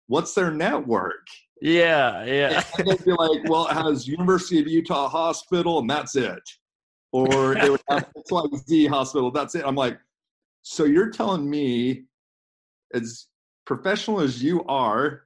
what's 0.07 0.35
their 0.35 0.51
network 0.51 1.27
Yeah, 1.61 2.25
yeah. 2.25 2.63
And 2.79 2.89
they'd 2.89 3.05
be 3.05 3.13
like, 3.13 3.49
well, 3.49 3.67
it 3.67 3.75
has 3.75 4.07
University 4.07 4.61
of 4.61 4.69
Utah 4.69 5.09
Hospital, 5.09 5.81
and 5.81 5.91
that's 5.91 6.15
it. 6.17 6.43
Or 7.27 7.55
they 7.55 7.71
would 7.71 7.81
have 7.91 8.07
XYZ 8.31 8.89
Hospital, 8.89 9.31
that's 9.31 9.55
it. 9.55 9.65
I'm 9.67 9.75
like, 9.75 9.99
so 10.63 10.85
you're 10.85 11.11
telling 11.11 11.49
me, 11.49 12.05
as 12.95 13.27
professional 13.67 14.21
as 14.21 14.43
you 14.43 14.65
are, 14.65 15.23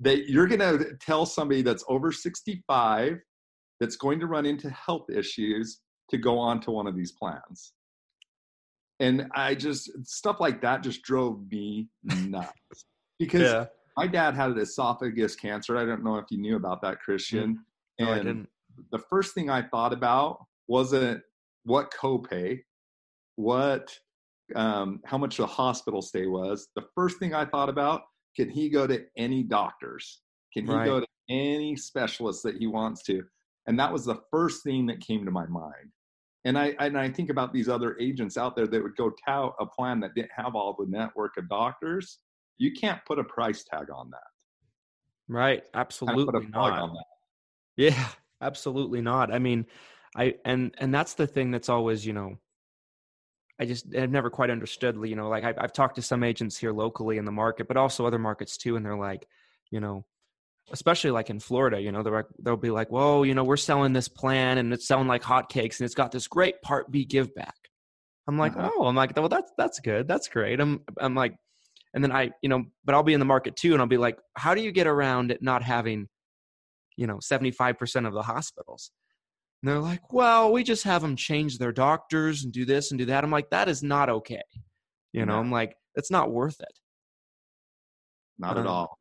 that 0.00 0.28
you're 0.28 0.46
going 0.46 0.60
to 0.60 0.96
tell 1.00 1.24
somebody 1.24 1.62
that's 1.62 1.84
over 1.88 2.12
65 2.12 3.18
that's 3.80 3.96
going 3.96 4.20
to 4.20 4.26
run 4.26 4.44
into 4.46 4.68
health 4.70 5.08
issues 5.10 5.80
to 6.10 6.18
go 6.18 6.38
on 6.38 6.60
to 6.60 6.70
one 6.70 6.86
of 6.86 6.94
these 6.94 7.12
plans. 7.12 7.72
And 9.00 9.26
I 9.34 9.54
just, 9.54 9.90
stuff 10.06 10.40
like 10.40 10.60
that 10.62 10.82
just 10.82 11.02
drove 11.02 11.40
me 11.50 11.88
nuts 12.04 12.52
because 13.18 13.42
Yeah. 13.42 13.66
my 13.96 14.06
dad 14.06 14.34
had 14.34 14.56
esophagus 14.58 15.34
cancer. 15.34 15.76
I 15.76 15.84
don't 15.84 16.04
know 16.04 16.16
if 16.16 16.26
you 16.30 16.38
knew 16.38 16.56
about 16.56 16.82
that, 16.82 17.00
Christian. 17.00 17.54
Mm. 18.00 18.04
No, 18.04 18.12
I 18.12 18.16
and 18.16 18.24
didn't. 18.24 18.48
The 18.94 19.02
first 19.10 19.34
thing 19.34 19.50
I 19.50 19.60
thought 19.60 19.92
about 19.92 20.38
wasn't 20.68 21.20
what 21.64 21.92
copay, 21.92 22.60
what, 23.34 23.92
um, 24.54 25.00
how 25.04 25.18
much 25.18 25.36
the 25.36 25.46
hospital 25.48 26.00
stay 26.00 26.26
was. 26.26 26.68
The 26.76 26.86
first 26.94 27.18
thing 27.18 27.34
I 27.34 27.44
thought 27.44 27.68
about, 27.68 28.02
can 28.36 28.48
he 28.48 28.70
go 28.70 28.86
to 28.86 29.04
any 29.16 29.42
doctors? 29.42 30.22
Can 30.52 30.64
he 30.64 30.72
Right. 30.72 30.84
go 30.84 31.00
to 31.00 31.06
any 31.28 31.74
specialist 31.74 32.44
that 32.44 32.56
he 32.56 32.68
wants 32.68 33.02
to? 33.06 33.24
And 33.66 33.76
that 33.80 33.92
was 33.92 34.04
the 34.04 34.22
first 34.30 34.62
thing 34.62 34.86
that 34.86 35.00
came 35.00 35.24
to 35.24 35.32
my 35.32 35.46
mind. 35.46 35.90
And 36.44 36.56
I 36.56 36.76
and 36.78 36.96
I 36.96 37.10
think 37.10 37.30
about 37.30 37.52
these 37.52 37.68
other 37.68 37.98
agents 37.98 38.36
out 38.36 38.54
there 38.54 38.68
that 38.68 38.80
would 38.80 38.94
go 38.94 39.10
tout 39.26 39.56
a 39.58 39.66
plan 39.66 39.98
that 40.00 40.14
didn't 40.14 40.30
have 40.36 40.54
all 40.54 40.76
the 40.78 40.86
network 40.86 41.36
of 41.36 41.48
doctors. 41.48 42.20
You 42.58 42.72
can't 42.72 43.04
put 43.06 43.18
a 43.18 43.24
price 43.24 43.64
tag 43.64 43.90
on 43.90 44.10
that. 44.10 44.30
Right. 45.26 45.62
Kind 45.72 45.72
put 45.72 45.78
a 45.78 45.78
Absolutely 45.80 46.46
not. 46.48 46.90
Yeah, 47.76 48.08
absolutely 48.44 49.00
not. 49.00 49.32
I 49.32 49.38
mean, 49.38 49.66
I 50.16 50.34
and 50.44 50.74
and 50.78 50.94
that's 50.94 51.14
the 51.14 51.26
thing 51.26 51.50
that's 51.50 51.68
always, 51.68 52.06
you 52.06 52.12
know, 52.12 52.38
I 53.60 53.64
just 53.66 53.94
I've 53.94 54.10
never 54.10 54.30
quite 54.30 54.50
understood, 54.50 54.96
you 55.04 55.16
know, 55.16 55.28
like 55.28 55.44
I've, 55.44 55.56
I've 55.58 55.72
talked 55.72 55.96
to 55.96 56.02
some 56.02 56.22
agents 56.24 56.56
here 56.58 56.72
locally 56.72 57.18
in 57.18 57.24
the 57.24 57.32
market, 57.32 57.68
but 57.68 57.76
also 57.76 58.06
other 58.06 58.18
markets 58.18 58.56
too, 58.56 58.76
and 58.76 58.84
they're 58.84 58.96
like, 58.96 59.26
you 59.70 59.80
know, 59.80 60.04
especially 60.72 61.10
like 61.10 61.30
in 61.30 61.40
Florida, 61.40 61.80
you 61.80 61.92
know, 61.92 62.02
they're 62.02 62.12
like, 62.14 62.26
they'll 62.42 62.56
be 62.56 62.70
like, 62.70 62.90
whoa, 62.90 63.22
you 63.22 63.34
know, 63.34 63.44
we're 63.44 63.56
selling 63.56 63.92
this 63.92 64.08
plan 64.08 64.58
and 64.58 64.72
it's 64.72 64.86
selling 64.88 65.08
like 65.08 65.22
hotcakes 65.22 65.78
and 65.80 65.86
it's 65.86 65.94
got 65.94 66.10
this 66.12 66.26
great 66.28 66.60
Part 66.62 66.90
B 66.90 67.04
give 67.04 67.34
back. 67.34 67.54
I'm 68.26 68.38
like, 68.38 68.54
Uh-huh. 68.56 68.70
oh, 68.76 68.86
I'm 68.86 68.96
like, 68.96 69.16
well, 69.16 69.28
that's 69.28 69.52
that's 69.58 69.80
good, 69.80 70.08
that's 70.08 70.28
great. 70.28 70.60
I'm 70.60 70.80
I'm 70.98 71.14
like, 71.14 71.34
and 71.94 72.02
then 72.02 72.10
I, 72.12 72.30
you 72.42 72.48
know, 72.48 72.64
but 72.84 72.94
I'll 72.94 73.02
be 73.04 73.14
in 73.14 73.20
the 73.20 73.26
market 73.26 73.56
too, 73.56 73.72
and 73.72 73.80
I'll 73.80 73.86
be 73.88 73.98
like, 73.98 74.18
how 74.36 74.54
do 74.54 74.62
you 74.62 74.72
get 74.72 74.86
around 74.86 75.30
it 75.30 75.42
not 75.42 75.62
having 75.62 76.08
you 76.96 77.06
know 77.06 77.16
75% 77.18 78.06
of 78.06 78.12
the 78.14 78.22
hospitals 78.22 78.90
and 79.62 79.70
they're 79.70 79.80
like 79.80 80.12
well 80.12 80.52
we 80.52 80.62
just 80.62 80.84
have 80.84 81.02
them 81.02 81.16
change 81.16 81.58
their 81.58 81.72
doctors 81.72 82.44
and 82.44 82.52
do 82.52 82.64
this 82.64 82.90
and 82.90 82.98
do 82.98 83.04
that 83.06 83.24
i'm 83.24 83.30
like 83.30 83.50
that 83.50 83.68
is 83.68 83.82
not 83.82 84.08
okay 84.08 84.42
you 85.12 85.24
know 85.24 85.34
No. 85.34 85.40
i'm 85.40 85.50
like 85.50 85.76
it's 85.94 86.10
not 86.10 86.30
worth 86.32 86.60
it 86.60 86.78
Not 88.38 88.58
at 88.58 88.62
Um, 88.62 88.66
all. 88.66 88.98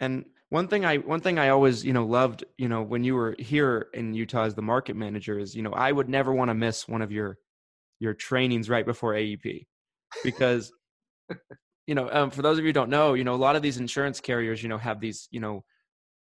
and 0.00 0.24
one 0.50 0.68
thing 0.68 0.84
i 0.84 0.98
one 0.98 1.20
thing 1.20 1.38
i 1.38 1.48
always 1.48 1.84
you 1.84 1.92
know 1.92 2.04
loved 2.04 2.44
you 2.58 2.68
know 2.68 2.82
when 2.82 3.04
you 3.04 3.14
were 3.14 3.34
here 3.38 3.88
in 3.94 4.12
utah 4.14 4.44
as 4.44 4.54
the 4.54 4.62
market 4.62 4.96
manager 4.96 5.38
is 5.38 5.54
you 5.54 5.62
know 5.62 5.72
i 5.72 5.90
would 5.90 6.08
never 6.08 6.32
want 6.32 6.48
to 6.50 6.54
miss 6.54 6.88
one 6.88 7.02
of 7.02 7.12
your 7.12 7.38
your 8.00 8.14
trainings 8.14 8.68
right 8.68 8.86
before 8.86 9.14
aep 9.14 9.66
because 10.24 10.72
you 11.86 11.94
know 11.94 12.10
um, 12.10 12.30
for 12.30 12.42
those 12.42 12.58
of 12.58 12.64
you 12.64 12.68
who 12.68 12.72
don't 12.72 12.90
know 12.90 13.14
you 13.14 13.24
know 13.24 13.34
a 13.34 13.36
lot 13.36 13.56
of 13.56 13.62
these 13.62 13.78
insurance 13.78 14.20
carriers 14.20 14.62
you 14.62 14.68
know 14.68 14.78
have 14.78 15.00
these 15.00 15.28
you 15.30 15.40
know 15.40 15.62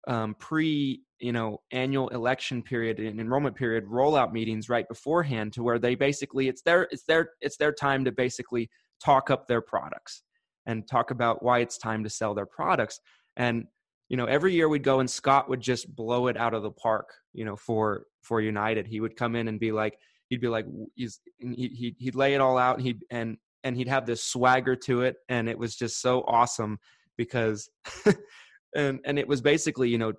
um, 0.08 0.34
pre 0.38 1.02
you 1.20 1.32
know 1.32 1.60
annual 1.70 2.08
election 2.08 2.62
period 2.62 2.98
and 2.98 3.20
enrollment 3.20 3.54
period 3.54 3.84
rollout 3.86 4.32
meetings 4.32 4.68
right 4.68 4.88
beforehand 4.88 5.52
to 5.52 5.62
where 5.62 5.78
they 5.78 5.94
basically 5.94 6.48
it's 6.48 6.62
their 6.62 6.88
it's 6.90 7.04
their 7.04 7.30
it's 7.40 7.56
their 7.56 7.72
time 7.72 8.04
to 8.04 8.12
basically 8.12 8.68
talk 9.00 9.30
up 9.30 9.46
their 9.46 9.60
products 9.60 10.22
and 10.66 10.86
talk 10.86 11.10
about 11.10 11.42
why 11.42 11.60
it's 11.60 11.78
time 11.78 12.04
to 12.04 12.10
sell 12.10 12.34
their 12.34 12.46
products. 12.46 13.00
And 13.36 13.66
you 14.08 14.16
know 14.16 14.24
every 14.26 14.54
year 14.54 14.68
we'd 14.68 14.82
go 14.82 15.00
and 15.00 15.10
scott 15.10 15.50
would 15.50 15.60
just 15.60 15.94
blow 15.94 16.28
it 16.28 16.36
out 16.38 16.54
of 16.54 16.62
the 16.62 16.70
park 16.70 17.12
you 17.34 17.44
know 17.44 17.56
for 17.56 18.04
for 18.22 18.40
united. 18.40 18.86
He 18.86 19.00
would 19.00 19.16
come 19.16 19.36
in 19.36 19.48
and 19.48 19.60
be 19.60 19.72
like 19.72 19.98
he'd 20.28 20.40
be 20.40 20.48
like 20.48 20.66
he's 20.94 21.20
he, 21.38 21.94
he'd, 21.98 22.14
lay 22.14 22.34
it 22.34 22.40
all 22.40 22.58
out 22.58 22.76
and 22.76 22.86
he'd 22.86 23.04
and 23.10 23.36
and 23.64 23.76
he'd 23.76 23.88
have 23.88 24.06
this 24.06 24.24
swagger 24.24 24.76
to 24.76 25.02
it 25.02 25.16
and 25.28 25.48
it 25.48 25.58
was 25.58 25.74
just 25.76 26.00
so 26.00 26.22
awesome 26.26 26.78
because 27.16 27.68
and 28.74 29.00
and 29.04 29.18
it 29.18 29.26
was 29.28 29.40
basically 29.40 29.88
you 29.88 29.98
know 29.98 30.12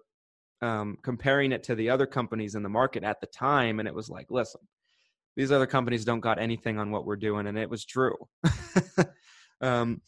um, 0.61 0.97
comparing 1.03 1.51
it 1.53 1.63
to 1.63 1.75
the 1.75 1.89
other 1.89 2.05
companies 2.05 2.55
in 2.55 2.63
the 2.63 2.69
market 2.69 3.03
at 3.03 3.21
the 3.21 3.27
time 3.27 3.79
and 3.79 3.87
it 3.87 3.95
was 3.95 4.09
like 4.09 4.27
listen 4.29 4.59
these 5.37 5.53
other 5.53 5.67
companies 5.67 6.03
don't 6.03 6.19
got 6.19 6.37
anything 6.37 6.77
on 6.77 6.91
what 6.91 7.05
we're 7.05 7.15
doing 7.15 7.47
and 7.47 7.57
it 7.57 7.69
was 7.69 7.85
true. 7.85 8.15
Um, 9.61 10.01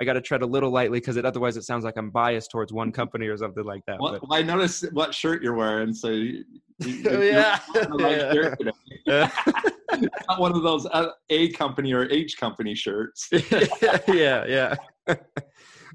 i 0.00 0.04
got 0.04 0.14
to 0.14 0.20
tread 0.20 0.42
a 0.42 0.46
little 0.46 0.70
lightly 0.70 0.98
because 0.98 1.16
it 1.16 1.24
otherwise 1.24 1.56
it 1.56 1.62
sounds 1.62 1.84
like 1.84 1.96
i'm 1.96 2.10
biased 2.10 2.50
towards 2.50 2.72
one 2.72 2.90
company 2.90 3.26
or 3.26 3.36
something 3.36 3.64
like 3.64 3.82
that 3.86 4.00
Well, 4.00 4.18
well, 4.22 4.38
I 4.38 4.42
noticed 4.42 4.92
what 4.92 5.14
shirt 5.14 5.42
you're 5.42 5.54
wearing, 5.54 5.92
so 5.94 6.08
you, 6.08 6.44
you, 6.80 7.02
Oh, 7.06 7.20
you're 7.20 7.24
yeah. 7.24 7.58
right 8.42 8.74
Yeah. 9.06 9.30
Not 10.28 10.40
one 10.40 10.52
of 10.52 10.62
those 10.62 10.86
uh, 10.86 11.10
A 11.30 11.50
company 11.52 11.92
or 11.92 12.08
H 12.10 12.38
company 12.38 12.74
shirts. 12.74 13.28
yeah, 14.08 14.44
yeah. 14.46 14.74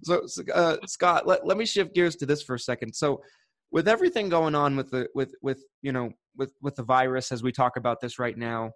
so, 0.04 0.22
so, 0.26 0.44
uh, 0.54 0.78
Scott, 0.86 1.26
let, 1.26 1.46
let 1.48 1.58
me 1.58 1.66
shift 1.66 1.96
gears 1.96 2.16
to 2.18 2.26
this 2.26 2.44
for 2.44 2.56
a 2.56 2.60
second. 2.60 2.94
So, 2.94 3.22
with 3.72 3.88
everything 3.88 4.30
going 4.30 4.54
on 4.56 4.76
with 4.76 4.92
the 4.92 5.08
with 5.16 5.34
with 5.42 5.64
you 5.82 5.92
know 5.92 6.12
with 6.38 6.54
with 6.62 6.76
the 6.76 6.84
virus 6.84 7.32
as 7.32 7.42
we 7.42 7.52
talk 7.52 7.78
about 7.78 8.00
this 8.02 8.20
right 8.20 8.38
now, 8.38 8.72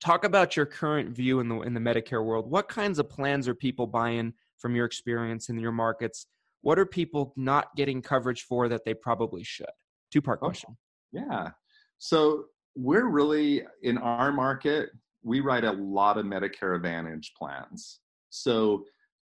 talk 0.00 0.24
about 0.24 0.56
your 0.56 0.66
current 0.66 1.10
view 1.10 1.40
in 1.40 1.48
the 1.48 1.60
in 1.62 1.74
the 1.74 1.80
Medicare 1.80 2.24
world. 2.24 2.50
What 2.50 2.68
kinds 2.68 2.98
of 2.98 3.08
plans 3.08 3.48
are 3.48 3.54
people 3.54 3.86
buying 3.86 4.34
from 4.58 4.74
your 4.74 4.86
experience 4.86 5.48
in 5.48 5.58
your 5.58 5.72
markets? 5.72 6.26
What 6.62 6.78
are 6.78 6.86
people 6.86 7.32
not 7.36 7.74
getting 7.76 8.02
coverage 8.02 8.42
for 8.42 8.68
that 8.68 8.84
they 8.84 8.94
probably 8.94 9.44
should? 9.44 9.66
Two 10.10 10.22
part 10.22 10.40
Oh. 10.42 10.46
question. 10.46 10.76
Yeah. 11.12 11.50
So 11.98 12.46
we're 12.74 13.08
really 13.08 13.64
in 13.82 13.98
our 13.98 14.32
market, 14.32 14.90
we 15.22 15.40
write 15.40 15.64
a 15.64 15.72
lot 15.72 16.18
of 16.18 16.26
Medicare 16.26 16.76
Advantage 16.76 17.32
plans. 17.38 18.00
So 18.30 18.84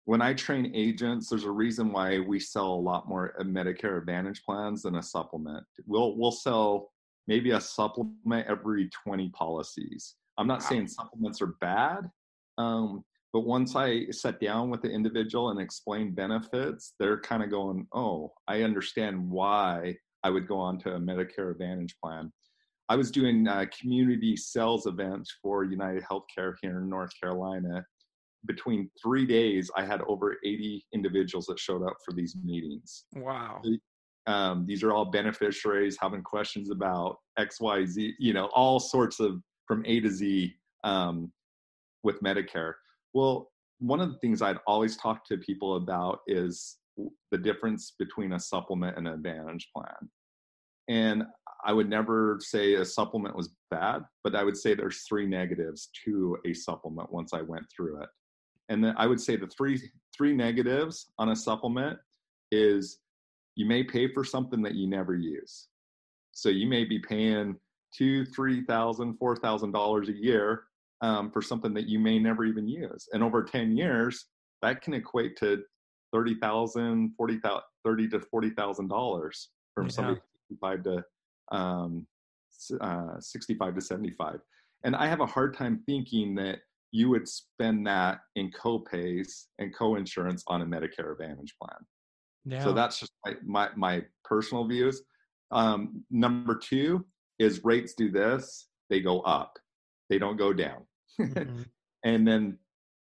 when 0.05 0.22
I 0.22 0.34
train 0.34 0.72
agents, 0.75 1.29
there's 1.29 1.45
a 1.45 1.51
reason 1.51 1.91
why 1.91 2.19
we 2.19 2.39
sell 2.39 2.74
a 2.74 2.84
lot 2.91 3.07
more 3.07 3.34
uh, 3.39 3.43
Medicare 3.43 3.98
Advantage 3.98 4.43
plans 4.43 4.84
than 4.84 4.95
a 4.95 5.03
supplement. 5.03 5.65
We'll 5.86 6.17
we'll 6.17 6.31
sell 6.31 6.91
maybe 7.27 7.51
a 7.51 7.62
supplement 7.62 8.48
every 8.48 8.89
20 9.03 9.29
policies. 9.29 10.15
I'm 10.38 10.48
not 10.48 10.62
Wow. 10.62 10.70
saying 10.70 10.88
supplements 10.88 11.42
are 11.42 11.56
bad, 11.62 12.10
um, 12.58 13.04
but 13.34 13.42
once 13.42 13.75
I 13.75 14.10
sat 14.12 14.39
down 14.39 14.70
with 14.70 14.82
the 14.82 14.89
individual 14.89 15.50
and 15.50 15.60
explain 15.60 16.13
benefits, 16.13 16.94
they're 17.00 17.20
kind 17.20 17.44
of 17.44 17.50
going, 17.50 17.88
"Oh, 17.94 18.34
I 18.48 18.63
understand 18.63 19.30
why 19.30 19.98
I 20.24 20.30
would 20.30 20.48
go 20.48 20.58
on 20.58 20.80
to 20.80 20.96
a 20.96 21.00
Medicare 21.00 21.51
Advantage 21.51 21.96
plan." 22.01 22.32
I 22.88 22.96
was 22.96 23.10
doing 23.12 23.48
uh, 23.48 23.65
community 23.77 24.36
sales 24.38 24.86
events 24.86 25.36
for 25.42 25.63
United 25.63 26.04
Healthcare 26.04 26.54
here 26.62 26.80
in 26.80 26.89
North 26.89 27.12
Carolina. 27.20 27.86
Between 28.46 28.92
three 29.01 29.25
days, 29.25 29.72
I 29.75 29.84
had 29.84 30.01
over 30.04 30.38
80 30.44 30.86
individuals 30.94 31.48
that 31.48 31.58
showed 31.58 31.84
up 31.84 31.96
for 32.06 32.13
these 32.13 32.36
meetings. 32.44 33.06
Wow. 33.15 33.63
Um, 34.27 34.65
these 34.68 34.84
are 34.84 34.92
all 34.94 35.06
beneficiaries 35.06 35.98
having 36.00 36.22
questions 36.22 36.70
about 36.70 37.18
X, 37.38 37.60
Y, 37.60 37.86
Z, 37.86 38.13
you 38.20 38.34
know, 38.34 38.46
all 38.54 38.80
sorts 38.80 39.20
of 39.20 39.42
from 39.67 39.84
A 39.86 40.00
to 40.00 40.10
Z 40.10 40.53
um, 40.84 41.31
with 42.03 42.22
Medicare. 42.22 42.74
Well, 43.13 43.51
one 43.79 44.00
of 44.00 44.12
the 44.12 44.17
things 44.19 44.41
I'd 44.41 44.60
always 44.67 44.98
talk 44.98 45.25
to 45.25 45.38
people 45.38 45.75
about 45.75 46.19
is 46.27 46.77
the 47.31 47.38
difference 47.38 47.93
between 47.98 48.34
a 48.34 48.39
supplement 48.39 48.98
and 48.98 49.07
an 49.07 49.13
advantage 49.13 49.69
plan. 49.75 50.10
And 50.88 51.24
I 51.65 51.74
would 51.74 51.89
never 51.89 52.38
say 52.41 52.75
a 52.75 52.86
supplement 52.86 53.36
was 53.36 53.50
bad, 53.72 54.03
but 54.24 54.36
I 54.36 54.43
would 54.43 54.55
say 54.55 54.75
there's 54.75 55.03
three 55.07 55.25
negatives 55.25 55.89
to 56.05 56.38
a 56.45 56.53
supplement 56.53 57.12
once 57.12 57.34
I 57.34 57.41
went 57.41 57.65
through 57.75 58.01
it. 58.03 58.10
And 58.69 58.84
then 58.84 58.93
I 58.98 59.07
would 59.07 59.19
say 59.19 59.36
the 59.36 59.48
three 59.48 59.81
three 60.15 60.34
negatives 60.34 61.12
on 61.19 61.29
a 61.29 61.36
supplement 61.36 62.00
is 62.51 63.00
you 63.55 63.65
may 63.65 63.84
pay 63.84 64.12
for 64.13 64.24
something 64.24 64.62
that 64.62 64.75
you 64.75 64.88
never 64.88 65.15
use. 65.15 65.67
So 66.31 66.50
you 66.50 66.67
may 66.67 66.86
be 66.86 67.00
paying 67.00 67.55
two, 67.96 68.25
three 68.25 68.64
thousand, 68.66 69.18
four 69.18 69.36
thousand 69.36 69.72
dollars 69.72 70.10
a 70.10 70.14
year 70.14 70.64
um, 71.02 71.32
for 71.32 71.42
something 71.42 71.74
that 71.74 71.88
you 71.88 72.00
may 72.00 72.20
never 72.20 72.46
even 72.46 72.68
use. 72.68 73.08
And 73.14 73.24
over 73.24 73.44
10 73.44 73.75
years, 73.78 74.25
that 74.62 74.82
can 74.82 74.94
equate 74.94 75.38
to 75.38 75.64
30,000, 76.14 77.14
40,000, 77.18 77.62
30 77.84 78.08
to 78.10 78.20
$40,000 78.20 79.48
from 79.74 79.86
Yeah. 79.86 79.92
somebody 79.92 80.20
65 80.50 80.84
to 80.84 81.06
um, 81.52 82.08
uh, 82.82 83.20
65 83.20 83.75
to 83.75 83.82
75. 83.82 84.40
And 84.84 84.96
I 84.96 85.08
have 85.08 85.20
a 85.20 85.25
hard 85.25 85.56
time 85.56 85.84
thinking 85.86 86.36
that 86.36 86.60
you 86.92 87.10
would 87.10 87.28
spend 87.28 87.86
that 87.88 88.20
in 88.36 88.52
co-pays 88.52 89.48
and 89.60 89.75
co-insurance 89.75 90.44
on 90.48 90.62
a 90.62 90.66
Medicare 90.66 91.12
Advantage 91.12 91.56
plan. 91.62 91.78
Yeah. 92.46 92.64
So 92.64 92.72
that's 92.72 93.00
just 93.00 93.12
my, 93.25 93.34
my, 93.44 93.70
my 93.75 94.06
personal 94.24 94.66
views. 94.66 95.02
Um, 95.52 96.04
number 96.10 96.56
two 96.56 97.06
is 97.39 97.63
rates 97.63 97.94
do 97.94 98.12
this, 98.12 98.68
they 98.89 99.01
go 99.01 99.22
up, 99.22 99.58
they 100.10 100.18
don't 100.18 100.38
go 100.38 100.54
down. 100.54 100.84
Mm-hmm. 101.20 101.62
and 102.04 102.27
then 102.27 102.58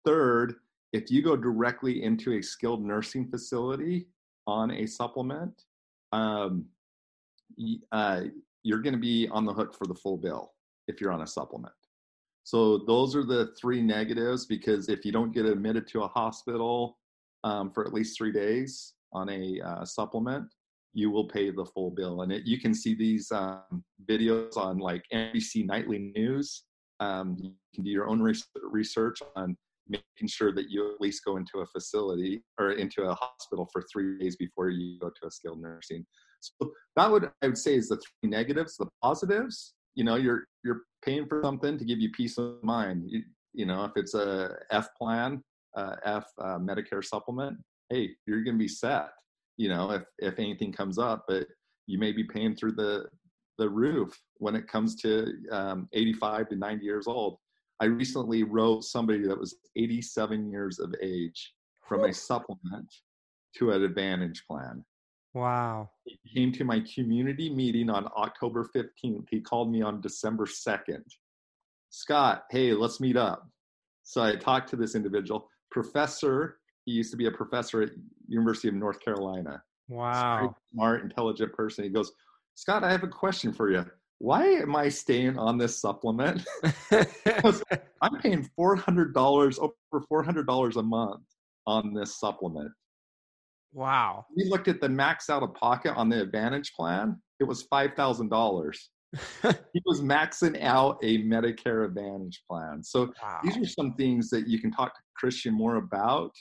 third, 0.05 0.55
if 0.93 1.11
you 1.11 1.21
go 1.21 1.35
directly 1.35 2.03
into 2.03 2.37
a 2.37 2.41
skilled 2.41 2.83
nursing 2.83 3.27
facility 3.29 4.07
on 4.47 4.71
a 4.71 4.85
supplement, 4.85 5.63
um, 6.11 6.65
uh, 7.91 8.21
you're 8.63 8.81
going 8.81 8.93
to 8.93 8.99
be 8.99 9.27
on 9.29 9.45
the 9.45 9.53
hook 9.53 9.75
for 9.75 9.85
the 9.87 9.95
full 9.95 10.17
bill 10.17 10.53
if 10.87 11.01
you're 11.01 11.11
on 11.11 11.21
a 11.21 11.27
supplement. 11.27 11.73
So 12.43 12.77
those 12.77 13.15
are 13.15 13.23
the 13.23 13.53
three 13.59 13.81
negatives 13.81 14.45
because 14.45 14.87
if 14.87 15.03
you 15.03 15.11
don't 15.11 15.33
get 15.33 15.45
admitted 15.45 15.87
to 15.87 16.03
a 16.03 16.07
hospital 16.07 16.99
um, 17.43 17.71
for 17.71 17.85
at 17.85 17.93
least 17.93 18.17
three 18.17 18.31
days 18.31 18.93
on 19.13 19.29
a 19.29 19.59
uh, 19.61 19.85
supplement, 19.85 20.45
you 20.95 21.11
will 21.11 21.27
pay 21.27 21.51
the 21.51 21.65
full 21.65 21.91
bill. 21.91 22.21
And 22.21 22.31
it, 22.31 22.43
you 22.45 22.59
can 22.59 22.73
see 22.73 22.95
these 22.95 23.29
um, 23.31 23.83
videos 24.09 24.55
on 24.55 24.79
like 24.79 25.03
NBC 25.13 25.65
Nightly 25.65 26.11
News. 26.15 26.63
Um, 27.01 27.35
you 27.37 27.51
can 27.75 27.83
do 27.83 27.91
your 27.91 28.07
own 28.07 28.21
research 28.71 29.19
on 29.35 29.57
making 29.89 30.27
sure 30.27 30.53
that 30.53 30.69
you 30.69 30.93
at 30.93 31.01
least 31.01 31.25
go 31.25 31.35
into 31.35 31.59
a 31.59 31.65
facility 31.67 32.41
or 32.57 32.71
into 32.71 33.03
a 33.03 33.13
hospital 33.13 33.69
for 33.73 33.83
three 33.91 34.17
days 34.17 34.37
before 34.37 34.69
you 34.69 34.97
go 34.99 35.09
to 35.09 35.27
a 35.27 35.31
skilled 35.31 35.61
nursing. 35.61 36.05
So 36.39 36.71
that 36.95 37.11
would 37.11 37.29
I 37.41 37.47
would 37.47 37.57
say 37.57 37.75
is 37.75 37.89
the 37.89 37.97
three 37.97 38.29
negatives. 38.29 38.77
The 38.77 38.87
positives, 39.03 39.73
you 39.95 40.05
know, 40.05 40.15
you're 40.15 40.45
you're 40.63 40.83
paying 41.03 41.27
for 41.27 41.41
something 41.43 41.77
to 41.77 41.83
give 41.83 41.99
you 41.99 42.09
peace 42.11 42.37
of 42.37 42.63
mind. 42.63 43.03
You, 43.05 43.21
you 43.53 43.65
know, 43.65 43.83
if 43.83 43.91
it's 43.97 44.13
a 44.13 44.55
F 44.71 44.87
plan, 44.97 45.43
uh, 45.75 45.97
F 46.05 46.25
uh, 46.39 46.57
Medicare 46.57 47.03
supplement, 47.03 47.57
hey, 47.89 48.11
you're 48.25 48.43
going 48.43 48.55
to 48.55 48.63
be 48.63 48.69
set. 48.69 49.09
You 49.57 49.69
know, 49.69 49.91
if 49.91 50.03
if 50.19 50.39
anything 50.39 50.71
comes 50.71 50.97
up, 50.97 51.25
but 51.27 51.47
you 51.87 51.99
may 51.99 52.11
be 52.11 52.23
paying 52.23 52.55
through 52.55 52.73
the 52.73 53.05
the 53.57 53.69
roof 53.69 54.19
when 54.37 54.55
it 54.55 54.67
comes 54.67 54.95
to 54.97 55.31
um, 55.51 55.87
85 55.93 56.49
to 56.49 56.55
90 56.55 56.85
years 56.85 57.07
old. 57.07 57.37
I 57.79 57.85
recently 57.85 58.43
wrote 58.43 58.83
somebody 58.83 59.25
that 59.27 59.39
was 59.39 59.55
87 59.75 60.49
years 60.49 60.79
of 60.79 60.93
age 61.01 61.53
from 61.81 62.05
a 62.05 62.13
supplement 62.13 62.93
to 63.57 63.71
an 63.71 63.83
Advantage 63.83 64.43
plan. 64.49 64.83
Wow. 65.33 65.89
He 66.05 66.17
came 66.33 66.51
to 66.53 66.63
my 66.63 66.81
community 66.93 67.49
meeting 67.49 67.89
on 67.89 68.07
October 68.17 68.69
15th. 68.75 69.25
He 69.29 69.41
called 69.41 69.69
me 69.69 69.81
on 69.81 69.99
December 69.99 70.45
2nd. 70.45 71.03
Scott, 71.89 72.43
hey, 72.49 72.73
let's 72.73 73.01
meet 73.01 73.17
up. 73.17 73.47
So 74.03 74.23
I 74.23 74.35
talked 74.35 74.69
to 74.69 74.75
this 74.77 74.95
individual, 74.95 75.49
professor. 75.71 76.59
He 76.85 76.91
used 76.91 77.11
to 77.11 77.17
be 77.17 77.25
a 77.25 77.31
professor 77.31 77.81
at 77.81 77.89
University 78.27 78.67
of 78.67 78.75
North 78.75 78.99
Carolina. 78.99 79.61
Wow. 79.89 80.55
Smart, 80.71 81.03
intelligent 81.03 81.53
person. 81.53 81.83
He 81.83 81.89
goes, 81.89 82.11
Scott, 82.55 82.83
I 82.83 82.91
have 82.91 83.03
a 83.03 83.07
question 83.07 83.51
for 83.51 83.71
you. 83.71 83.85
Why 84.19 84.45
am 84.45 84.75
I 84.75 84.89
staying 84.89 85.37
on 85.37 85.57
this 85.57 85.79
supplement? 85.79 86.45
I'm 86.91 88.15
paying 88.21 88.49
$400, 88.57 89.59
over 89.59 90.05
$400 90.23 90.75
a 90.75 90.81
month 90.81 91.23
on 91.67 91.93
this 91.93 92.19
supplement. 92.19 92.71
Wow. 93.73 94.25
We 94.35 94.45
looked 94.45 94.69
at 94.69 94.79
the 94.79 94.87
max 94.87 95.29
out 95.29 95.43
of 95.43 95.53
pocket 95.53 95.95
on 95.95 96.07
the 96.07 96.21
Advantage 96.21 96.73
plan. 96.73 97.21
It 97.41 97.43
was 97.43 97.67
$5,000. 97.67 98.75
he 99.73 99.81
was 99.85 100.01
maxing 100.01 100.61
out 100.63 100.97
a 101.03 101.23
Medicare 101.23 101.85
Advantage 101.85 102.41
plan. 102.49 102.81
So 102.83 103.11
wow. 103.21 103.39
these 103.43 103.57
are 103.57 103.67
some 103.67 103.93
things 103.95 104.29
that 104.29 104.47
you 104.47 104.59
can 104.59 104.71
talk 104.71 104.95
to 104.95 105.01
Christian 105.17 105.53
more 105.53 105.75
about 105.75 106.31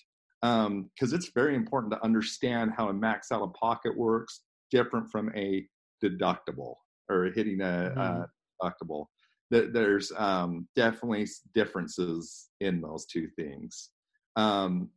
because 0.44 0.66
um, 0.66 0.90
it's 1.14 1.30
very 1.34 1.54
important 1.54 1.90
to 1.90 2.04
understand 2.04 2.72
how 2.76 2.90
a 2.90 2.92
max 2.92 3.32
out 3.32 3.40
of 3.40 3.54
pocket 3.54 3.96
works 3.96 4.42
different 4.70 5.10
from 5.10 5.32
a 5.34 5.66
deductible 6.04 6.74
or 7.08 7.30
hitting 7.34 7.62
a, 7.62 7.94
mm-hmm. 7.96 8.66
deductible. 8.66 9.06
There's 9.50 10.12
um, 10.18 10.68
definitely 10.76 11.28
differences 11.54 12.50
in 12.60 12.82
those 12.82 13.06
two 13.06 13.28
things. 13.36 13.88
Um, 14.36 14.90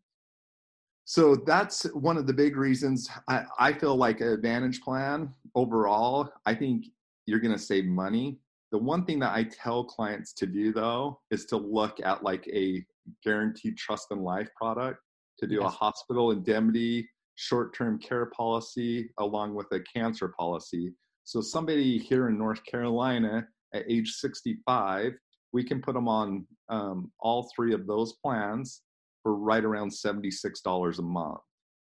so 1.05 1.35
that's 1.35 1.83
one 1.93 2.17
of 2.17 2.27
the 2.27 2.33
big 2.33 2.57
reasons 2.57 3.09
I, 3.29 3.43
I 3.57 3.71
feel 3.71 3.95
like 3.95 4.19
an 4.19 4.27
advantage 4.27 4.81
plan 4.81 5.33
overall. 5.55 6.29
I 6.45 6.55
think 6.55 6.87
you're 7.25 7.39
going 7.39 7.55
to 7.55 7.61
save 7.61 7.85
money. 7.85 8.39
The 8.73 8.79
one 8.79 9.05
thing 9.05 9.19
that 9.19 9.31
I 9.31 9.43
tell 9.43 9.85
clients 9.85 10.33
to 10.33 10.45
do 10.45 10.73
though 10.73 11.21
is 11.31 11.45
to 11.45 11.57
look 11.57 12.01
at 12.03 12.23
like 12.23 12.45
a 12.49 12.83
guaranteed 13.23 13.77
trust 13.77 14.07
and 14.11 14.21
life 14.21 14.49
product 14.57 14.99
to 15.39 15.47
do 15.47 15.55
yes. 15.55 15.65
a 15.65 15.69
hospital 15.69 16.31
indemnity 16.31 17.07
short-term 17.35 17.99
care 17.99 18.25
policy 18.27 19.09
along 19.19 19.53
with 19.53 19.67
a 19.71 19.79
cancer 19.81 20.27
policy. 20.27 20.91
So 21.23 21.39
somebody 21.39 21.97
here 21.97 22.29
in 22.29 22.37
North 22.37 22.63
Carolina 22.65 23.47
at 23.73 23.83
age 23.87 24.11
65, 24.13 25.13
we 25.53 25.63
can 25.63 25.81
put 25.81 25.93
them 25.93 26.07
on 26.07 26.45
um, 26.69 27.11
all 27.19 27.49
three 27.55 27.73
of 27.73 27.85
those 27.85 28.13
plans 28.23 28.81
for 29.21 29.35
right 29.35 29.63
around 29.63 29.91
$76 29.91 30.99
a 30.99 31.01
month. 31.01 31.39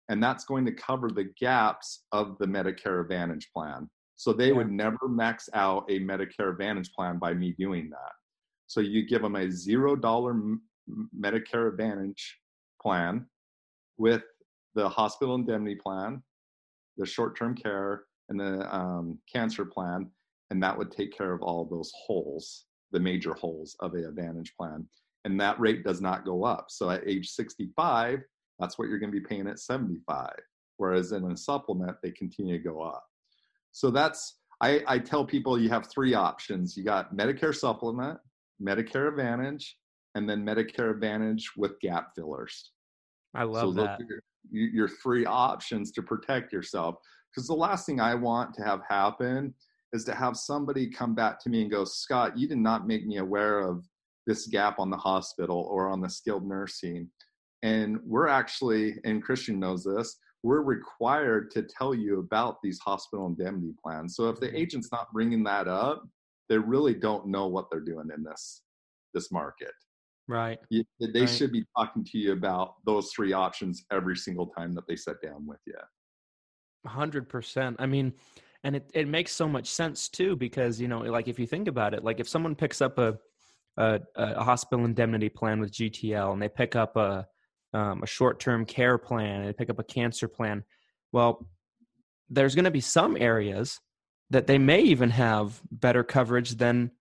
And 0.10 0.22
that's 0.22 0.44
going 0.44 0.66
to 0.66 0.72
cover 0.72 1.10
the 1.10 1.32
gaps 1.40 2.06
of 2.12 2.38
the 2.40 2.46
Medicare 2.46 3.02
Advantage 3.02 3.50
plan. 3.56 3.90
So 4.16 4.34
they 4.34 4.48
yeah. 4.48 4.54
would 4.54 4.72
never 4.72 5.08
max 5.08 5.48
out 5.54 5.86
a 5.90 6.00
Medicare 6.00 6.52
Advantage 6.52 6.92
plan 6.92 7.18
by 7.18 7.34
me 7.34 7.56
doing 7.58 7.90
that. 7.92 8.12
So 8.68 8.82
you 8.82 9.08
give 9.08 9.22
them 9.22 9.36
a 9.36 9.50
zero 9.50 9.96
dollar 9.96 10.36
Medicare 11.18 11.70
Advantage 11.70 12.40
plan 12.82 13.26
with 13.98 14.24
the 14.76 14.88
hospital 14.88 15.36
indemnity 15.36 15.76
plan, 15.76 16.22
the 16.98 17.06
short 17.06 17.38
term 17.38 17.56
care, 17.56 18.04
and 18.30 18.40
the 18.40 18.76
um, 18.76 19.18
cancer 19.32 19.66
plan, 19.66 20.10
and 20.52 20.62
that 20.62 20.78
would 20.78 20.92
take 20.92 21.16
care 21.16 21.34
of 21.34 21.42
all 21.42 21.66
those 21.66 21.92
holes, 22.06 22.66
the 22.92 23.00
major 23.00 23.34
holes 23.34 23.76
of 23.80 23.94
a 23.96 24.08
Advantage 24.08 24.54
plan 24.58 24.88
and 25.26 25.40
that 25.40 25.60
rate 25.60 25.84
does 25.84 26.02
not 26.02 26.26
go 26.26 26.44
up. 26.44 26.68
So 26.70 26.90
at 26.90 27.08
age 27.08 27.30
65, 27.30 28.20
that's 28.60 28.78
what 28.78 28.90
you're 28.90 29.00
going 29.00 29.12
to 29.12 29.20
be 29.20 29.26
paying 29.26 29.48
at 29.48 29.60
75. 29.60 30.32
Whereas 30.78 31.12
in 31.12 31.30
a 31.30 31.38
supplement, 31.38 31.98
they 32.02 32.12
continue 32.12 32.58
to 32.58 32.64
go 32.64 32.82
up. 32.82 33.04
So 33.72 33.92
that's, 33.92 34.40
I, 34.62 34.82
I 34.88 35.00
tell 35.00 35.26
people 35.26 35.60
you 35.60 35.70
have 35.70 35.88
three 35.88 36.14
options. 36.14 36.76
You 36.76 36.84
got 36.84 37.16
Medicare 37.16 37.56
supplement, 37.56 38.18
Medicare 38.62 39.10
Advantage, 39.10 39.78
and 40.16 40.30
then 40.30 40.46
Medicare 40.46 40.92
Advantage 40.92 41.52
with 41.58 41.80
gap 41.80 42.10
fillers. 42.16 42.72
I 43.36 43.44
love 43.44 43.76
so 43.76 43.82
that. 43.84 44.00
Your, 44.52 44.70
your 44.70 44.88
three 44.88 45.26
options 45.26 45.92
to 45.92 46.02
protect 46.02 46.52
yourself. 46.52 46.96
Because 47.32 47.48
the 47.48 47.54
last 47.54 47.86
thing 47.86 48.00
I 48.00 48.16
want 48.16 48.54
to 48.56 48.64
have 48.64 48.82
happen 48.90 49.54
is 49.94 50.04
to 50.06 50.16
have 50.16 50.36
somebody 50.36 50.90
come 50.90 51.14
back 51.14 51.40
to 51.44 51.50
me 51.50 51.62
and 51.62 51.72
go, 51.72 51.84
Scott, 51.84 52.38
you 52.38 52.48
did 52.48 52.58
not 52.58 52.88
make 52.88 53.06
me 53.06 53.18
aware 53.18 53.60
of 53.60 53.86
this 54.26 54.48
gap 54.48 54.80
on 54.80 54.90
the 54.90 54.98
hospital 54.98 55.68
or 55.70 55.90
on 55.90 56.02
the 56.02 56.10
skilled 56.10 56.48
nursing. 56.48 57.10
And 57.64 58.00
we're 58.06 58.28
actually, 58.28 58.96
and 59.04 59.24
Christian 59.24 59.60
knows 59.60 59.84
this, 59.84 60.18
we're 60.44 60.62
required 60.62 61.52
to 61.52 61.64
tell 61.64 61.94
you 61.94 62.20
about 62.20 62.58
these 62.64 62.80
hospital 62.80 63.28
indemnity 63.28 63.74
plans. 63.84 64.16
So 64.16 64.30
if 64.30 64.40
the 64.40 64.48
mm-hmm. 64.48 64.56
agent's 64.56 64.92
not 64.92 65.12
bringing 65.12 65.44
that 65.44 65.68
up, 65.68 66.08
they 66.48 66.58
really 66.58 66.94
don't 66.94 67.28
know 67.28 67.48
what 67.48 67.70
they're 67.70 67.80
doing 67.80 68.10
in 68.16 68.24
this 68.24 68.62
this 69.14 69.32
market. 69.32 69.74
Right. 70.30 70.60
they 70.70 71.22
right. 71.22 71.30
should 71.30 71.52
be 71.52 71.66
talking 71.76 72.06
to 72.06 72.18
you 72.18 72.34
about 72.34 72.76
those 72.86 73.12
three 73.12 73.34
options 73.34 73.84
every 73.92 74.16
single 74.16 74.48
time 74.48 74.76
that 74.76 74.88
they 74.88 74.96
sit 74.96 75.22
down 75.22 75.48
with 75.48 75.60
you. 75.66 75.74
100%. 76.88 77.76
I 77.80 77.86
mean, 77.88 78.14
and 78.64 78.76
it, 78.76 78.92
it 78.94 79.08
makes 79.08 79.32
so 79.32 79.48
much 79.48 79.68
sense 79.68 80.08
too 80.08 80.36
because 80.36 80.80
you 80.80 80.88
know 80.88 81.00
like 81.00 81.28
if 81.28 81.40
you 81.40 81.48
think 81.48 81.70
about 81.70 81.94
it 81.94 82.04
like 82.04 82.20
if 82.20 82.28
someone 82.28 82.56
picks 82.56 82.82
up 82.82 83.00
a 83.00 83.18
a, 83.80 84.00
a 84.16 84.44
hospital 84.44 84.86
indemnity 84.86 85.30
plan 85.30 85.60
with 85.60 85.72
GTL 85.72 86.34
and 86.34 86.42
they 86.42 86.50
pick 86.50 86.76
up 86.76 86.98
a, 86.98 87.26
um, 87.74 88.04
a 88.04 88.08
short 88.08 88.40
term 88.40 88.66
care 88.66 88.98
plan 88.98 89.42
and 89.42 89.48
they 89.48 89.54
pick 89.54 89.70
up 89.70 89.80
a 89.80 89.84
cancer 89.84 90.28
plan, 90.28 90.64
well, 91.12 91.48
there's 92.30 92.56
going 92.56 92.66
to 92.66 92.72
be 92.72 92.82
some 92.82 93.18
areas 93.18 93.80
that 94.30 94.48
they 94.48 94.58
may 94.58 94.82
even 94.82 95.10
have 95.10 95.60
better 95.72 96.04
coverage 96.04 96.52
than 96.52 96.92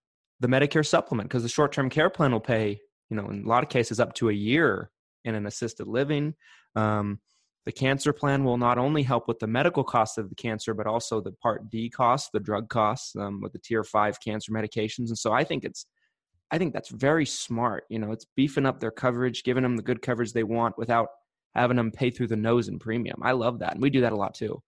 the 0.40 0.48
Medicare 0.48 0.86
supplement 0.86 1.28
because 1.28 1.42
the 1.42 1.48
short 1.48 1.72
term 1.72 1.90
care 1.90 2.08
plan 2.08 2.32
will 2.32 2.40
pay, 2.40 2.80
you 3.10 3.16
know, 3.16 3.28
in 3.28 3.44
a 3.44 3.48
lot 3.48 3.62
of 3.62 3.68
cases 3.68 4.00
up 4.00 4.14
to 4.14 4.28
a 4.28 4.32
year 4.32 4.90
in 5.24 5.34
an 5.34 5.46
assisted 5.46 5.86
living. 5.86 6.34
Um, 6.76 7.20
the 7.66 7.72
cancer 7.72 8.14
plan 8.14 8.44
will 8.44 8.56
not 8.56 8.78
only 8.78 9.02
help 9.02 9.28
with 9.28 9.40
the 9.40 9.46
medical 9.46 9.84
costs 9.84 10.16
of 10.16 10.30
the 10.30 10.34
cancer, 10.34 10.72
but 10.72 10.86
also 10.86 11.20
the 11.20 11.32
Part 11.32 11.68
D 11.68 11.90
costs, 11.90 12.30
the 12.32 12.40
drug 12.40 12.68
costs 12.70 13.14
um, 13.16 13.40
with 13.42 13.52
the 13.52 13.58
Tier 13.58 13.84
Five 13.84 14.18
cancer 14.20 14.52
medications. 14.52 15.08
And 15.08 15.18
so 15.18 15.32
I 15.32 15.44
think 15.44 15.64
it's 15.64 15.86
I 16.50 16.56
think 16.56 16.72
that's 16.72 16.88
very 16.88 17.26
smart. 17.26 17.84
You 17.90 17.98
know, 17.98 18.12
it's 18.12 18.26
beefing 18.36 18.64
up 18.64 18.80
their 18.80 18.90
coverage, 18.90 19.42
giving 19.42 19.62
them 19.62 19.76
the 19.76 19.82
good 19.82 20.00
coverage 20.00 20.32
they 20.32 20.44
want 20.44 20.78
without 20.78 21.08
having 21.54 21.76
them 21.76 21.90
pay 21.90 22.10
through 22.10 22.28
the 22.28 22.36
nose 22.36 22.68
in 22.68 22.78
premium. 22.78 23.20
I 23.22 23.32
love 23.32 23.58
that. 23.58 23.74
And 23.74 23.82
we 23.82 23.90
do 23.90 24.00
that 24.00 24.12
a 24.12 24.16
lot 24.16 24.34
too. 24.34 24.62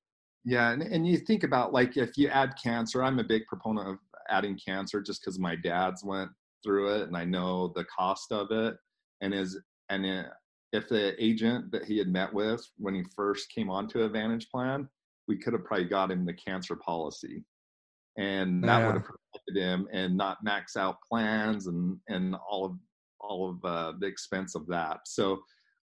Yeah. 0.44 0.70
And, 0.70 0.82
and 0.82 1.06
you 1.06 1.16
think 1.18 1.42
about 1.42 1.72
like 1.72 1.96
if 1.96 2.16
you 2.16 2.28
add 2.28 2.54
cancer, 2.62 3.02
I'm 3.02 3.18
a 3.18 3.24
big 3.24 3.46
proponent 3.46 3.88
of 3.88 3.98
adding 4.28 4.58
cancer 4.62 5.00
just 5.00 5.22
because 5.22 5.38
my 5.38 5.56
dad's 5.56 6.04
went 6.04 6.30
through 6.62 6.94
it 6.96 7.08
and 7.08 7.16
I 7.16 7.24
know 7.24 7.72
the 7.74 7.84
cost 7.84 8.32
of 8.32 8.50
it. 8.50 8.76
And 9.20 9.34
is 9.34 9.60
and 9.90 10.06
it, 10.06 10.26
if 10.72 10.88
the 10.88 11.22
agent 11.22 11.72
that 11.72 11.84
he 11.84 11.98
had 11.98 12.08
met 12.08 12.32
with 12.32 12.64
when 12.78 12.94
he 12.94 13.02
first 13.14 13.52
came 13.54 13.68
onto 13.70 14.04
Advantage 14.04 14.48
Plan, 14.50 14.88
we 15.28 15.36
could 15.36 15.52
have 15.52 15.64
probably 15.64 15.86
got 15.86 16.10
him 16.10 16.24
the 16.24 16.32
cancer 16.32 16.76
policy, 16.76 17.44
and 18.16 18.62
that 18.64 18.78
Yeah. 18.78 18.86
would 18.86 18.94
have 18.94 19.04
protected 19.04 19.56
him 19.56 19.88
and 19.92 20.16
not 20.16 20.42
max 20.42 20.76
out 20.76 20.96
plans 21.08 21.66
and 21.66 21.98
and 22.08 22.36
all 22.48 22.64
of 22.64 22.78
all 23.20 23.50
of 23.50 23.64
uh, 23.64 23.92
the 24.00 24.06
expense 24.06 24.54
of 24.54 24.66
that. 24.68 25.00
So 25.06 25.42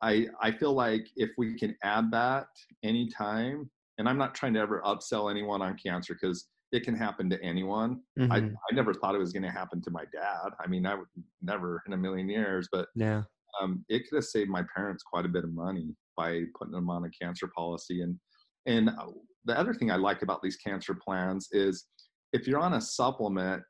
I 0.03 0.29
I 0.41 0.53
feel 0.53 0.73
like 0.73 1.07
if 1.17 1.31
we 1.37 1.59
can 1.59 1.77
add 1.83 2.11
that 2.13 2.47
anytime, 2.83 3.71
and 3.99 4.09
I'm 4.09 4.17
not 4.19 4.35
trying 4.35 4.55
to 4.55 4.61
ever 4.61 4.81
upsell 4.87 5.31
anyone 5.31 5.61
on 5.61 5.77
cancer 5.77 6.15
because 6.15 6.49
it 6.73 6.85
can 6.85 6.95
happen 6.95 7.31
to 7.31 7.43
anyone. 7.43 8.03
I, 8.19 8.41
Mhm. 8.41 8.55
I 8.71 8.75
never 8.75 8.93
thought 8.93 9.15
it 9.15 9.19
was 9.19 9.33
going 9.33 9.43
to 9.45 9.51
happen 9.51 9.81
to 9.83 9.91
my 9.91 10.05
dad. 10.13 10.51
I 10.61 10.67
mean, 10.67 10.85
I 10.87 10.95
would 10.95 11.09
never 11.41 11.83
in 11.87 11.93
a 11.95 11.97
million 11.97 12.29
years, 12.29 12.69
but 12.71 12.89
yeah. 12.95 13.23
um, 13.61 13.85
it 13.89 14.09
could 14.09 14.17
have 14.17 14.25
saved 14.25 14.51
my 14.51 14.63
parents 14.75 15.03
quite 15.03 15.25
a 15.25 15.29
bit 15.29 15.45
of 15.45 15.53
money 15.53 15.97
by 16.17 16.43
putting 16.59 16.73
them 16.73 16.91
on 16.91 17.05
a 17.05 17.11
cancer 17.11 17.49
policy. 17.57 18.03
And 18.03 18.19
and 18.67 18.91
uh, 18.91 19.07
the 19.47 19.59
other 19.59 19.73
thing 19.73 19.91
I 19.91 19.97
like 19.97 20.21
about 20.23 20.43
these 20.43 20.57
cancer 20.57 20.95
plans 20.95 21.49
is 21.53 21.87
if 22.35 22.47
you're 22.47 22.61
on 22.61 22.75
a 22.75 22.81
supplement, 22.81 23.63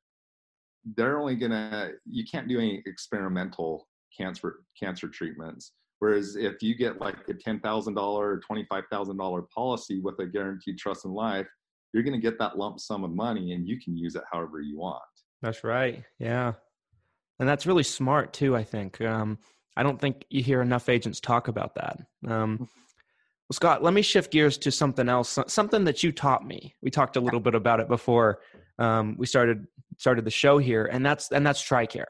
they're 0.96 1.18
only 1.20 1.36
gonna 1.36 1.92
you 2.04 2.24
can't 2.24 2.48
do 2.48 2.58
any 2.58 2.82
experimental 2.86 3.86
cancer 4.16 4.64
cancer 4.80 5.08
treatments. 5.08 5.72
Whereas 6.00 6.34
if 6.36 6.62
you 6.62 6.74
get 6.74 7.00
like 7.00 7.28
a 7.28 7.34
ten 7.34 7.60
thousand 7.60 7.94
dollar 7.94 8.30
or 8.30 8.38
twenty 8.40 8.64
five 8.68 8.84
thousand 8.90 9.18
dollar 9.18 9.42
policy 9.54 10.00
with 10.00 10.18
a 10.18 10.26
guaranteed 10.26 10.78
trust 10.78 11.04
in 11.04 11.12
life, 11.12 11.46
you're 11.92 12.02
gonna 12.02 12.18
get 12.18 12.38
that 12.38 12.58
lump 12.58 12.80
sum 12.80 13.04
of 13.04 13.10
money 13.10 13.52
and 13.52 13.66
you 13.66 13.80
can 13.80 13.96
use 13.96 14.14
it 14.14 14.22
however 14.30 14.60
you 14.60 14.78
want. 14.78 15.02
That's 15.42 15.64
right. 15.64 16.02
Yeah. 16.18 16.54
And 17.38 17.48
that's 17.48 17.66
really 17.66 17.82
smart 17.84 18.32
too, 18.32 18.56
I 18.56 18.64
think. 18.64 19.00
Um, 19.00 19.38
I 19.76 19.82
don't 19.84 20.00
think 20.00 20.24
you 20.28 20.42
hear 20.42 20.60
enough 20.60 20.88
agents 20.88 21.20
talk 21.20 21.46
about 21.48 21.74
that. 21.76 21.98
Um, 22.26 22.56
well, 22.58 23.54
Scott, 23.54 23.82
let 23.82 23.94
me 23.94 24.02
shift 24.02 24.32
gears 24.32 24.58
to 24.58 24.72
something 24.72 25.08
else, 25.08 25.38
something 25.46 25.84
that 25.84 26.02
you 26.02 26.10
taught 26.12 26.44
me. 26.46 26.74
We 26.82 26.90
talked 26.90 27.16
a 27.16 27.20
little 27.20 27.40
bit 27.40 27.54
about 27.54 27.78
it 27.80 27.88
before 27.88 28.40
um, 28.78 29.16
we 29.18 29.26
started 29.26 29.66
started 29.96 30.24
the 30.24 30.30
show 30.30 30.58
here, 30.58 30.86
and 30.86 31.04
that's 31.06 31.30
and 31.32 31.46
that's 31.46 31.62
TRICARE. 31.62 32.04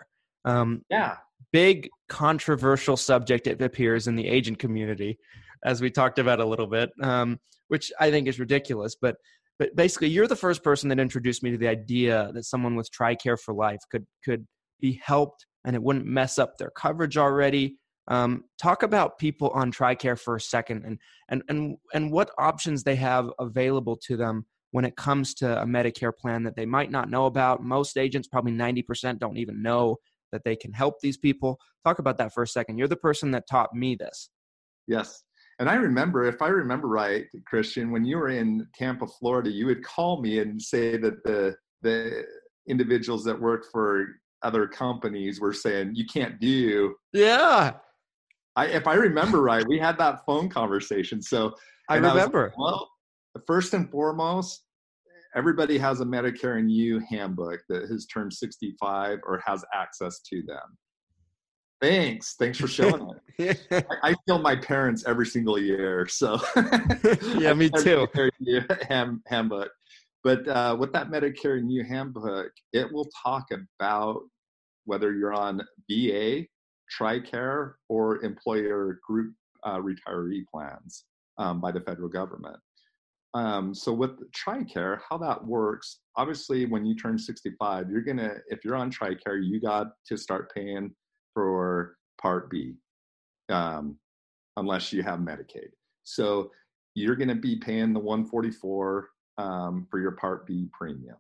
Um, 0.45 0.85
Yeah. 0.91 1.17
big 1.53 1.89
controversial 2.09 2.97
subject 2.97 3.47
it 3.47 3.61
appears 3.63 4.09
in 4.09 4.17
the 4.17 4.27
agent 4.27 4.59
community 4.59 5.19
as 5.65 5.81
we 5.81 5.91
talked 5.91 6.19
about 6.19 6.41
a 6.41 6.45
little 6.45 6.67
bit 6.67 6.91
um, 7.03 7.39
which 7.69 7.93
i 8.01 8.11
think 8.11 8.27
is 8.29 8.39
ridiculous 8.41 8.97
but 9.01 9.17
but 9.59 9.75
basically 9.75 10.09
you're 10.09 10.27
the 10.27 10.37
first 10.37 10.63
person 10.63 10.89
that 10.89 10.99
introduced 10.99 11.43
me 11.43 11.51
to 11.51 11.59
the 11.59 11.69
idea 11.69 12.31
that 12.35 12.45
someone 12.45 12.77
with 12.77 12.91
tricare 12.91 13.39
for 13.39 13.55
life 13.55 13.81
could 13.91 14.07
could 14.25 14.47
be 14.81 15.01
helped 15.03 15.47
and 15.65 15.75
it 15.75 15.83
wouldn't 15.83 16.07
mess 16.07 16.39
up 16.39 16.57
their 16.57 16.71
coverage 16.71 17.17
already 17.17 17.77
um, 18.09 18.45
talk 18.61 18.83
about 18.83 19.19
people 19.19 19.51
on 19.51 19.71
tricare 19.71 20.19
for 20.19 20.37
a 20.37 20.41
second 20.41 20.85
and 20.85 20.99
and 21.29 21.43
and 21.49 21.77
and 21.93 22.13
what 22.13 22.31
options 22.39 22.83
they 22.83 22.97
have 22.97 23.31
available 23.39 23.97
to 24.07 24.17
them 24.17 24.47
when 24.71 24.85
it 24.85 24.97
comes 24.97 25.35
to 25.35 25.63
a 25.63 25.65
medicare 25.65 26.13
plan 26.17 26.43
that 26.43 26.57
they 26.57 26.67
might 26.67 26.91
not 26.91 27.11
know 27.11 27.27
about 27.27 27.63
most 27.63 27.97
agents 27.97 28.29
probably 28.29 28.53
90% 28.53 29.19
don't 29.19 29.39
even 29.39 29.63
know 29.63 29.97
that 30.33 30.45
they 30.45 30.57
can 30.57 30.73
help 30.73 31.01
these 31.01 31.17
people. 31.17 31.59
Talk 31.85 31.99
about 31.99 32.19
that 32.19 32.33
for 32.33 32.43
a 32.43 32.47
second. 32.47 32.79
You're 32.79 32.89
the 32.89 32.97
person 32.97 33.31
that 33.33 33.49
taught 33.49 33.75
me 33.75 33.95
this. 33.95 34.31
Yes. 34.87 35.23
And 35.59 35.69
I 35.69 35.75
remember, 35.75 36.25
if 36.25 36.41
I 36.41 36.49
remember 36.49 36.87
right, 36.87 37.27
Christian, 37.47 37.91
when 37.91 38.05
you 38.05 38.17
were 38.19 38.29
in 38.29 38.67
Tampa, 38.75 39.07
Florida, 39.07 39.51
you 39.51 39.67
would 39.67 39.83
call 39.83 40.21
me 40.23 40.39
and 40.39 40.61
say 40.61 40.97
that 40.97 41.23
the 41.25 41.57
the 41.83 42.25
individuals 42.69 43.25
that 43.25 43.41
work 43.41 43.65
for 43.73 44.07
other 44.43 44.69
companies 44.69 45.41
were 45.41 45.53
saying 45.53 45.93
you 45.95 46.07
can't 46.07 46.41
do. 46.41 46.95
Yeah, 47.13 47.73
I, 48.59 48.67
if 48.67 48.89
I 48.89 48.95
remember 48.95 49.41
right, 49.41 49.67
we 49.69 49.79
had 49.79 49.99
that 49.99 50.25
phone 50.27 50.49
conversation. 50.49 51.23
So 51.23 51.55
I 51.89 51.97
and 51.97 52.05
was 52.05 52.15
like, 52.15 52.23
remember. 52.23 52.53
well, 52.57 52.91
first 53.47 53.73
and 53.73 53.89
foremost, 53.89 54.65
everybody 55.37 55.79
has 55.79 56.01
a 56.01 56.05
Medicare 56.05 56.59
and 56.59 56.71
You 56.71 57.01
handbook 57.09 57.61
that 57.69 57.89
has 57.89 58.07
turned 58.07 58.33
65 58.33 59.21
or 59.25 59.41
has 59.47 59.65
access 59.73 60.21
to 60.31 60.43
them. 60.43 60.77
Thanks. 61.81 62.35
Thanks 62.35 62.59
for 62.59 62.67
showing 62.67 63.11
it. 63.39 63.61
I, 63.71 64.11
I 64.11 64.15
feel 64.27 64.39
my 64.39 64.57
parents 64.57 65.05
every 65.07 65.27
single 65.27 65.59
year. 65.59 66.09
So 66.09 66.41
Yeah, 67.39 67.55
me 67.55 67.71
too. 67.71 68.07
Ham, 68.89 69.23
handbook. 69.27 69.71
But 70.25 70.49
uh, 70.49 70.77
with 70.79 70.93
that 70.93 71.11
Medicare 71.11 71.63
new 71.63 71.85
handbook, 71.85 72.51
it 72.73 72.93
will 72.93 73.09
talk 73.23 73.47
about 73.81 74.23
whether 74.85 75.13
you're 75.13 75.33
on 75.33 75.63
VA, 75.89 76.47
TRICARE, 76.99 77.75
or 77.89 78.25
employer 78.25 78.99
group 79.07 79.35
uh, 79.63 79.79
retiree 79.79 80.45
plans 80.53 81.05
um, 81.39 81.61
by 81.61 81.71
the 81.71 81.81
federal 81.81 82.09
government. 82.09 82.57
Um, 83.35 83.75
so 83.75 83.93
with 83.93 84.19
TRICARE, 84.33 85.01
how 85.09 85.19
that 85.19 85.45
works, 85.45 86.01
obviously 86.17 86.67
when 86.67 86.85
you 86.85 86.97
turn 86.97 87.19
65, 87.19 87.91
you're 87.91 88.01
gonna, 88.01 88.37
if 88.49 88.65
you're 88.65 88.75
on 88.75 88.91
TRICARE, 88.91 89.45
you 89.45 89.61
got 89.61 89.89
to 90.07 90.17
start 90.17 90.53
paying 90.53 90.93
for 91.39 91.97
Part 92.21 92.51
B, 92.51 92.75
um, 93.49 93.97
unless 94.57 94.93
you 94.93 95.05
have 95.05 95.21
Medicaid. 95.21 95.69
So 96.03 96.51
you're 96.97 97.15
gonna 97.15 97.37
be 97.37 97.55
paying 97.55 97.93
the 97.93 98.01
144 98.01 99.09
um, 99.39 99.87
for 99.89 100.01
your 100.01 100.13
Part 100.13 100.49
B 100.49 100.67
premium. 100.73 101.15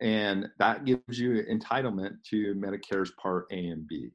And 0.00 0.48
that 0.58 0.86
gives 0.86 1.18
you 1.18 1.42
entitlement 1.42 2.22
to 2.30 2.54
Medicare's 2.54 3.12
Part 3.22 3.44
A 3.50 3.66
and 3.66 3.86
B. 3.86 4.12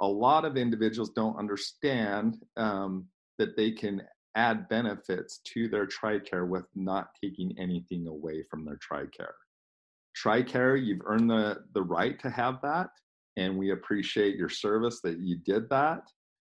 A 0.00 0.06
lot 0.06 0.46
of 0.46 0.56
individuals 0.56 1.10
don't 1.10 1.36
understand 1.36 2.38
um, 2.56 3.04
that 3.36 3.58
they 3.58 3.70
can 3.70 4.00
add 4.36 4.70
benefits 4.70 5.40
to 5.52 5.68
their 5.68 5.86
TRICARE 5.86 6.48
with 6.48 6.64
not 6.74 7.08
taking 7.22 7.54
anything 7.58 8.06
away 8.06 8.42
from 8.50 8.64
their 8.64 8.78
TRICARE. 8.78 9.34
TRICARE, 10.16 10.82
you've 10.82 11.02
earned 11.04 11.28
the, 11.28 11.58
the 11.74 11.82
right 11.82 12.18
to 12.20 12.30
have 12.30 12.58
that, 12.62 12.88
and 13.40 13.56
we 13.56 13.70
appreciate 13.70 14.36
your 14.36 14.50
service 14.50 15.00
that 15.00 15.18
you 15.18 15.38
did 15.46 15.68
that. 15.70 16.02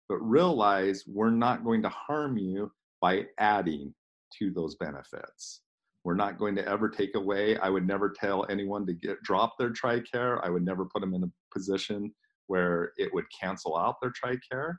But 0.08 0.20
realize 0.20 1.04
we're 1.06 1.30
not 1.30 1.66
going 1.66 1.82
to 1.82 1.90
harm 1.90 2.38
you 2.38 2.72
by 3.02 3.26
adding 3.40 3.94
to 4.40 4.52
those 4.52 4.76
benefits. 4.76 5.62
We're 6.06 6.16
not 6.16 6.40
going 6.40 6.56
to 6.56 6.66
ever 6.66 6.88
take 6.88 7.16
away. 7.16 7.58
I 7.58 7.70
would 7.70 7.86
never 7.86 8.10
tell 8.10 8.46
anyone 8.50 8.86
to 8.86 8.94
get 8.94 9.22
drop 9.22 9.58
their 9.60 9.72
TRICARE. 9.72 10.40
I 10.42 10.50
would 10.50 10.64
never 10.64 10.86
put 10.86 11.02
them 11.02 11.14
in 11.14 11.24
a 11.24 11.32
position 11.54 12.14
where 12.48 12.94
it 12.96 13.14
would 13.14 13.26
cancel 13.38 13.76
out 13.76 13.98
their 14.02 14.14
TRICARE. 14.14 14.78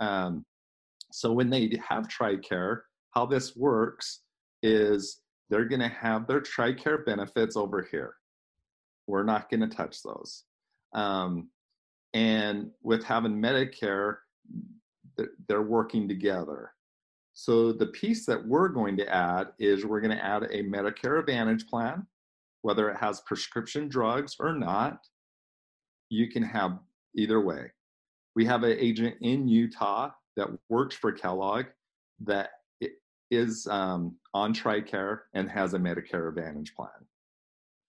Um, 0.00 0.46
so 1.12 1.32
when 1.32 1.50
they 1.50 1.70
have 1.86 2.08
TRICARE, 2.08 2.80
how 3.10 3.26
this 3.26 3.54
works 3.54 4.22
is 4.62 5.20
they're 5.50 5.68
going 5.68 5.82
to 5.82 5.88
have 5.88 6.26
their 6.26 6.40
TRICARE 6.40 7.04
benefits 7.04 7.56
over 7.56 7.86
here. 7.90 8.14
We're 9.06 9.22
not 9.22 9.50
going 9.50 9.68
to 9.68 9.76
touch 9.76 10.02
those. 10.02 10.44
Um, 10.96 11.50
and 12.14 12.70
with 12.82 13.04
having 13.04 13.40
Medicare, 13.40 14.16
th- 15.16 15.28
they're 15.46 15.62
working 15.62 16.08
together. 16.08 16.72
So 17.34 17.72
the 17.72 17.88
piece 17.88 18.24
that 18.26 18.44
we're 18.44 18.68
going 18.68 18.96
to 18.96 19.14
add 19.14 19.48
is 19.58 19.84
we're 19.84 20.00
going 20.00 20.16
to 20.16 20.24
add 20.24 20.44
a 20.44 20.62
Medicare 20.62 21.20
Advantage 21.20 21.68
plan, 21.68 22.06
whether 22.62 22.88
it 22.88 22.96
has 22.96 23.20
prescription 23.20 23.88
drugs 23.88 24.36
or 24.40 24.54
not. 24.54 25.00
You 26.08 26.28
can 26.30 26.42
have 26.42 26.78
either 27.14 27.40
way. 27.40 27.72
We 28.34 28.46
have 28.46 28.62
an 28.62 28.78
agent 28.78 29.16
in 29.20 29.46
Utah 29.46 30.10
that 30.36 30.48
works 30.70 30.96
for 30.96 31.12
Kellogg 31.12 31.66
that 32.24 32.50
is 33.30 33.66
um, 33.66 34.16
on 34.32 34.54
TRICARE 34.54 35.20
and 35.34 35.50
has 35.50 35.74
a 35.74 35.78
Medicare 35.78 36.28
Advantage 36.28 36.74
plan. 36.74 36.88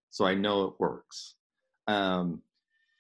So 0.10 0.26
I 0.26 0.34
know 0.34 0.66
it 0.66 0.74
works. 0.80 1.36
Um, 1.88 2.42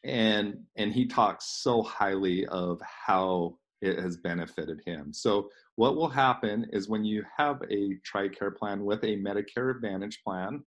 and 0.03 0.57
and 0.75 0.93
he 0.93 1.05
talks 1.05 1.45
so 1.45 1.81
highly 1.81 2.45
of 2.47 2.81
how 2.81 3.57
it 3.81 3.99
has 3.99 4.17
benefited 4.17 4.81
him. 4.85 5.13
So 5.13 5.49
what 5.75 5.95
will 5.95 6.09
happen 6.09 6.67
is 6.73 6.89
when 6.89 7.05
you 7.05 7.23
have 7.37 7.61
a 7.69 7.97
TRICARE 8.03 8.55
plan 8.55 8.83
with 8.83 9.03
a 9.03 9.17
Medicare 9.17 9.75
Advantage 9.75 10.21
plan, 10.23 10.63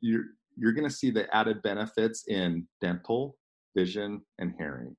you're 0.00 0.24
you're 0.56 0.72
going 0.72 0.88
to 0.88 0.94
see 0.94 1.10
the 1.10 1.32
added 1.34 1.62
benefits 1.62 2.24
in 2.26 2.66
dental, 2.80 3.36
vision, 3.76 4.22
and 4.38 4.52
hearing. 4.58 4.96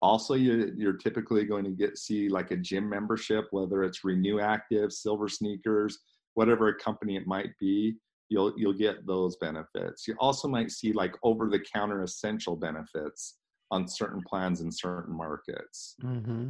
Also, 0.00 0.34
you, 0.34 0.72
you're 0.76 0.96
typically 0.96 1.44
going 1.44 1.64
to 1.64 1.70
get 1.70 1.98
see 1.98 2.28
like 2.28 2.50
a 2.50 2.56
gym 2.56 2.88
membership, 2.88 3.46
whether 3.50 3.82
it's 3.82 4.04
Renew 4.04 4.40
Active, 4.40 4.92
Silver 4.92 5.28
Sneakers, 5.28 5.98
whatever 6.34 6.72
company 6.72 7.16
it 7.16 7.26
might 7.26 7.50
be. 7.60 7.96
You'll 8.28 8.52
you'll 8.56 8.72
get 8.72 9.06
those 9.06 9.36
benefits. 9.36 10.08
You 10.08 10.14
also 10.18 10.48
might 10.48 10.70
see 10.70 10.92
like 10.92 11.14
over-the-counter 11.22 12.02
essential 12.02 12.56
benefits 12.56 13.38
on 13.70 13.88
certain 13.88 14.22
plans 14.28 14.60
in 14.60 14.70
certain 14.70 15.16
markets. 15.16 15.94
Mm-hmm. 16.02 16.48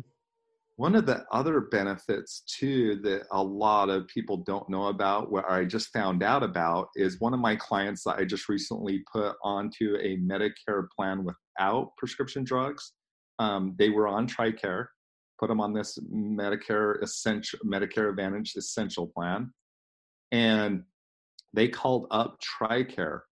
One 0.76 0.94
of 0.94 1.06
the 1.06 1.24
other 1.32 1.62
benefits 1.62 2.42
too 2.46 2.96
that 3.02 3.22
a 3.32 3.42
lot 3.42 3.88
of 3.88 4.06
people 4.08 4.36
don't 4.38 4.68
know 4.68 4.88
about, 4.88 5.30
what 5.32 5.48
I 5.48 5.64
just 5.64 5.88
found 5.90 6.22
out 6.22 6.42
about, 6.42 6.88
is 6.96 7.18
one 7.18 7.32
of 7.32 7.40
my 7.40 7.56
clients 7.56 8.04
that 8.04 8.16
I 8.18 8.26
just 8.26 8.50
recently 8.50 9.02
put 9.10 9.36
onto 9.42 9.96
a 9.96 10.18
Medicare 10.18 10.86
plan 10.94 11.24
without 11.24 11.92
prescription 11.96 12.44
drugs. 12.44 12.92
Um, 13.38 13.74
they 13.78 13.88
were 13.88 14.06
on 14.06 14.26
TRICARE, 14.26 14.86
put 15.40 15.48
them 15.48 15.62
on 15.62 15.72
this 15.72 15.98
Medicare 16.12 17.02
essential 17.02 17.58
Medicare 17.64 18.10
Advantage 18.10 18.54
essential 18.56 19.06
plan, 19.06 19.50
and 20.32 20.82
they 21.56 21.68
called 21.68 22.06
up 22.12 22.38
TRICARE 22.40 23.22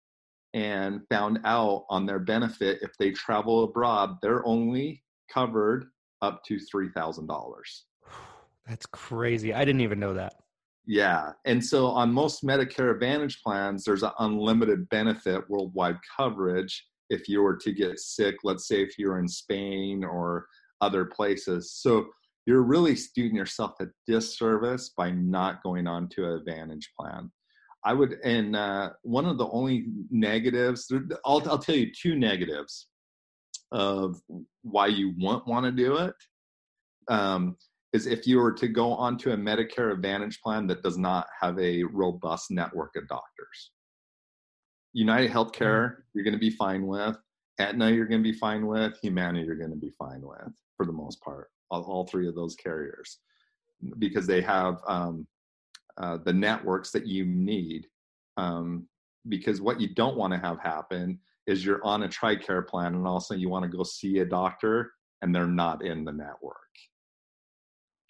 and 0.55 1.01
found 1.11 1.41
out 1.45 1.85
on 1.91 2.07
their 2.07 2.19
benefit 2.19 2.79
if 2.83 2.91
they 2.99 3.11
travel 3.11 3.65
abroad, 3.65 4.17
they're 4.23 4.45
only 4.47 5.03
covered 5.33 5.87
up 6.23 6.43
to 6.45 6.59
three 6.59 6.89
thousand 6.91 7.27
dollars. 7.27 7.85
That's 8.67 8.87
crazy. 8.87 9.53
I 9.53 9.65
didn't 9.65 9.83
even 9.83 10.01
know 10.01 10.15
that. 10.15 10.35
Yeah. 10.87 11.33
And 11.45 11.65
so 11.65 11.87
on 11.87 12.13
most 12.13 12.45
Medicare 12.45 12.93
Advantage 12.93 13.43
plans, 13.43 13.85
there's 13.85 14.03
an 14.03 14.13
unlimited 14.19 14.89
benefit 14.89 15.49
worldwide 15.49 15.99
coverage 16.17 16.85
if 17.11 17.29
you 17.29 17.43
were 17.43 17.57
to 17.57 17.73
get 17.73 17.99
sick, 17.99 18.37
let's 18.45 18.69
say 18.69 18.83
if 18.83 18.99
you're 18.99 19.19
in 19.19 19.29
Spain 19.29 20.05
or 20.05 20.47
other 20.81 21.05
places. 21.05 21.73
So 21.73 22.07
you're 22.47 22.63
really 22.63 22.97
doing 23.15 23.35
yourself 23.35 23.73
a 23.81 23.87
disservice 24.07 24.91
by 24.97 25.11
not 25.11 25.63
going 25.63 25.87
on 25.87 26.09
to 26.11 26.27
an 26.27 26.33
Advantage 26.33 26.93
plan. 26.99 27.31
I 27.85 27.93
would, 27.93 28.19
and 28.25 28.57
uh, 28.57 28.91
one 29.03 29.27
of 29.27 29.39
the 29.39 29.49
only 29.49 29.87
negatives, 30.11 30.91
I'll, 31.25 31.43
I'll 31.49 31.59
tell 31.59 31.75
you 31.75 31.91
two 31.93 32.15
negatives 32.17 32.89
of 33.73 34.21
why 34.63 34.87
you 34.87 35.13
won't 35.19 35.47
want 35.47 35.67
to 35.67 35.73
do 35.73 35.97
it. 35.97 36.15
Um, 37.09 37.57
is 37.93 38.07
if 38.07 38.27
you 38.27 38.39
were 38.39 38.53
to 38.53 38.67
go 38.67 38.93
onto 38.93 39.31
a 39.31 39.37
Medicare 39.37 39.93
Advantage 39.93 40.41
plan 40.41 40.67
that 40.67 40.83
does 40.83 40.99
not 40.99 41.29
have 41.41 41.57
a 41.61 41.85
robust 41.85 42.51
network 42.51 42.97
of 42.97 43.07
doctors. 43.07 43.71
United 44.95 45.31
Healthcare, 45.31 45.91
mm-hmm. 45.91 46.01
you're 46.13 46.25
going 46.25 46.35
to 46.35 46.41
be 46.41 46.51
fine 46.51 46.87
with. 46.87 47.17
Aetna, 47.61 47.91
you're 47.91 48.09
going 48.09 48.23
to 48.23 48.33
be 48.33 48.37
fine 48.37 48.67
with. 48.67 48.99
Humana, 49.01 49.41
you're 49.43 49.55
going 49.55 49.71
to 49.71 49.77
be 49.77 49.93
fine 49.97 50.23
with 50.23 50.53
for 50.77 50.87
the 50.87 50.93
most 50.93 51.21
part. 51.21 51.51
All, 51.71 51.83
all 51.83 52.07
three 52.07 52.27
of 52.27 52.35
those 52.35 52.57
carriers, 52.57 53.19
because 53.99 54.27
they 54.27 54.41
have 54.41 54.79
um, 54.89 55.25
uh, 55.99 56.19
the 56.25 56.33
networks 56.33 56.91
that 56.91 57.07
you 57.07 57.25
need. 57.25 57.87
Um, 58.37 58.87
because 59.29 59.61
what 59.61 59.81
you 59.81 59.89
don't 59.95 60.17
want 60.17 60.33
to 60.33 60.39
have 60.39 60.59
happen 60.59 61.19
is 61.47 61.65
you're 61.65 61.85
on 61.85 62.03
a 62.03 62.09
TRICARE 62.09 62.67
plan 62.67 62.95
and 62.95 63.07
also 63.07 63.35
you 63.35 63.49
want 63.49 63.65
to 63.65 63.77
go 63.77 63.83
see 63.83 64.19
a 64.19 64.25
doctor 64.25 64.93
and 65.23 65.35
they're 65.35 65.47
not 65.47 65.85
in 65.85 66.05
the 66.05 66.13
network 66.13 66.57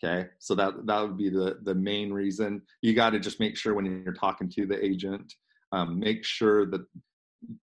okay 0.03 0.29
so 0.39 0.55
that 0.55 0.87
that 0.87 1.01
would 1.01 1.17
be 1.17 1.31
the 1.31 1.59
the 1.63 1.75
main 1.75 2.13
reason 2.13 2.61
you 2.83 2.95
got 2.95 3.11
to 3.11 3.21
just 3.21 3.41
make 3.41 3.57
sure 3.57 3.75
when 3.75 3.87
you're 3.87 4.15
talking 4.15 4.49
to 4.49 4.67
the 4.67 4.85
agent 4.85 5.33
um, 5.73 5.99
make 5.99 6.25
sure 6.25 6.67
that 6.67 6.85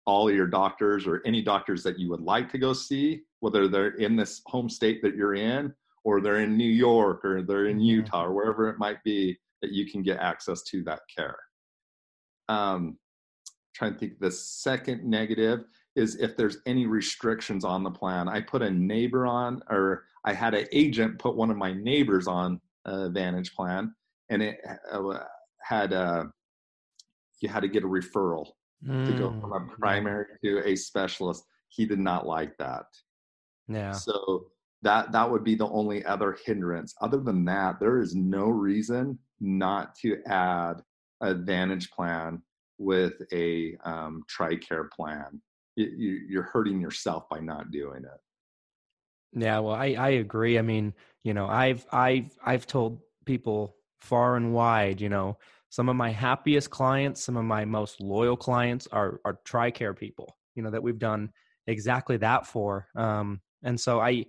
all 0.06 0.30
your 0.30 0.46
doctors 0.46 1.06
or 1.06 1.22
any 1.24 1.42
doctors 1.42 1.82
that 1.82 1.98
you 1.98 2.10
would 2.10 2.20
like 2.20 2.50
to 2.50 2.58
go 2.58 2.72
see 2.72 3.22
whether 3.40 3.66
they're 3.66 3.96
in 3.96 4.14
this 4.14 4.42
home 4.46 4.68
state 4.68 5.00
that 5.02 5.16
you're 5.16 5.34
in 5.34 5.72
or 6.04 6.20
they're 6.20 6.40
in 6.40 6.56
new 6.56 6.64
york 6.64 7.24
or 7.24 7.42
they're 7.42 7.66
in 7.66 7.78
mm-hmm. 7.78 7.86
utah 7.86 8.24
or 8.24 8.32
wherever 8.32 8.68
it 8.68 8.78
might 8.78 9.02
be 9.04 9.36
that 9.62 9.72
you 9.72 9.90
can 9.90 10.02
get 10.02 10.18
access 10.18 10.62
to 10.62 10.82
that 10.82 11.00
care 11.14 11.36
um, 12.48 12.98
trying 13.74 13.92
to 13.92 13.98
think 13.98 14.18
the 14.18 14.30
second 14.30 15.04
negative 15.04 15.64
is 15.96 16.16
if 16.16 16.36
there's 16.36 16.58
any 16.66 16.86
restrictions 16.86 17.64
on 17.64 17.82
the 17.82 17.90
plan 17.90 18.28
i 18.28 18.40
put 18.40 18.62
a 18.62 18.70
neighbor 18.70 19.26
on 19.26 19.60
or 19.70 20.04
I 20.24 20.32
had 20.32 20.54
an 20.54 20.66
agent 20.72 21.18
put 21.18 21.36
one 21.36 21.50
of 21.50 21.56
my 21.56 21.72
neighbors 21.72 22.26
on 22.26 22.60
a 22.84 23.08
Vantage 23.08 23.54
plan, 23.54 23.94
and 24.28 24.42
it 24.42 24.58
uh, 24.90 25.18
had 25.62 25.92
a 25.92 26.00
uh, 26.00 26.24
you 27.40 27.48
had 27.48 27.60
to 27.60 27.68
get 27.68 27.84
a 27.84 27.88
referral 27.88 28.46
mm. 28.86 29.06
to 29.06 29.12
go 29.12 29.30
from 29.40 29.52
a 29.52 29.60
mm, 29.60 29.70
primary 29.78 30.26
to 30.44 30.62
a 30.66 30.76
specialist. 30.76 31.42
He 31.68 31.86
did 31.86 31.98
not 31.98 32.26
like 32.26 32.56
that. 32.58 32.84
Yeah. 33.66 33.92
So 33.92 34.46
that 34.82 35.12
that 35.12 35.30
would 35.30 35.44
be 35.44 35.54
the 35.54 35.68
only 35.68 36.04
other 36.04 36.36
hindrance. 36.44 36.94
Other 37.00 37.18
than 37.18 37.44
that, 37.46 37.78
there 37.80 38.00
is 38.00 38.14
no 38.14 38.48
reason 38.48 39.18
not 39.40 39.94
to 39.96 40.22
add 40.26 40.82
a 41.20 41.30
Advantage 41.30 41.90
plan 41.90 42.42
with 42.78 43.14
a 43.32 43.76
um, 43.84 44.22
TRICARE 44.26 44.90
plan. 44.90 45.40
You, 45.76 46.20
you're 46.28 46.50
hurting 46.50 46.80
yourself 46.80 47.28
by 47.28 47.40
not 47.40 47.70
doing 47.70 48.04
it. 48.04 49.40
Yeah, 49.40 49.58
well, 49.60 49.74
I 49.74 49.94
I 49.98 50.08
agree. 50.10 50.58
I 50.58 50.62
mean, 50.62 50.94
you 51.22 51.34
know, 51.34 51.46
I've 51.46 51.86
I've 51.92 52.36
I've 52.44 52.66
told 52.66 53.00
people 53.26 53.76
far 54.00 54.36
and 54.36 54.52
wide, 54.52 55.00
you 55.00 55.08
know, 55.08 55.38
some 55.68 55.88
of 55.88 55.96
my 55.96 56.10
happiest 56.10 56.70
clients, 56.70 57.22
some 57.22 57.36
of 57.36 57.44
my 57.44 57.64
most 57.64 58.00
loyal 58.00 58.36
clients 58.36 58.88
are 58.92 59.20
are 59.24 59.38
TRICARE 59.44 59.96
people, 59.96 60.36
you 60.54 60.62
know, 60.62 60.70
that 60.70 60.82
we've 60.82 60.98
done 60.98 61.30
exactly 61.66 62.16
that 62.16 62.46
for. 62.46 62.88
Um, 62.96 63.40
and 63.62 63.78
so 63.78 64.00
I, 64.00 64.24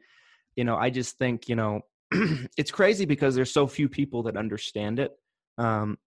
you 0.56 0.64
know, 0.64 0.76
I 0.76 0.90
just 0.90 1.18
think, 1.18 1.48
you 1.48 1.56
know, 1.56 1.82
it's 2.58 2.72
crazy 2.72 3.06
because 3.06 3.36
there's 3.36 3.54
so 3.54 3.68
few 3.68 3.88
people 3.90 4.24
that 4.24 4.38
understand 4.38 5.00
it. 5.00 5.12
Um, 5.58 5.98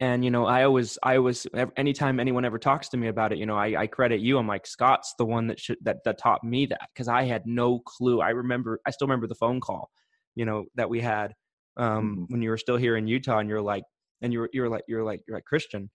and 0.00 0.24
you 0.24 0.30
know 0.30 0.46
i 0.46 0.64
always 0.64 0.98
i 1.02 1.16
always 1.16 1.46
anytime 1.76 2.18
anyone 2.18 2.44
ever 2.44 2.58
talks 2.58 2.88
to 2.88 2.96
me 2.96 3.08
about 3.08 3.32
it 3.32 3.38
you 3.38 3.46
know 3.46 3.56
i, 3.56 3.82
I 3.82 3.86
credit 3.86 4.20
you 4.20 4.38
i'm 4.38 4.48
like 4.48 4.66
scott's 4.66 5.14
the 5.18 5.24
one 5.24 5.46
that 5.48 5.60
should 5.60 5.76
that 5.82 5.98
that 6.04 6.18
taught 6.18 6.42
me 6.42 6.66
that 6.66 6.88
because 6.92 7.06
i 7.06 7.24
had 7.24 7.46
no 7.46 7.80
clue 7.80 8.20
i 8.20 8.30
remember 8.30 8.80
i 8.86 8.90
still 8.90 9.06
remember 9.06 9.26
the 9.26 9.34
phone 9.34 9.60
call 9.60 9.90
you 10.34 10.44
know 10.44 10.64
that 10.74 10.88
we 10.88 11.00
had 11.00 11.34
um 11.76 12.12
mm-hmm. 12.12 12.24
when 12.28 12.42
you 12.42 12.50
were 12.50 12.56
still 12.56 12.76
here 12.76 12.96
in 12.96 13.06
utah 13.06 13.38
and 13.38 13.48
you're 13.48 13.62
like 13.62 13.84
and 14.22 14.32
you're 14.32 14.48
you're 14.52 14.68
like 14.68 14.84
you're 14.88 15.04
like 15.04 15.20
you're 15.28 15.36
like 15.36 15.44
christian 15.44 15.90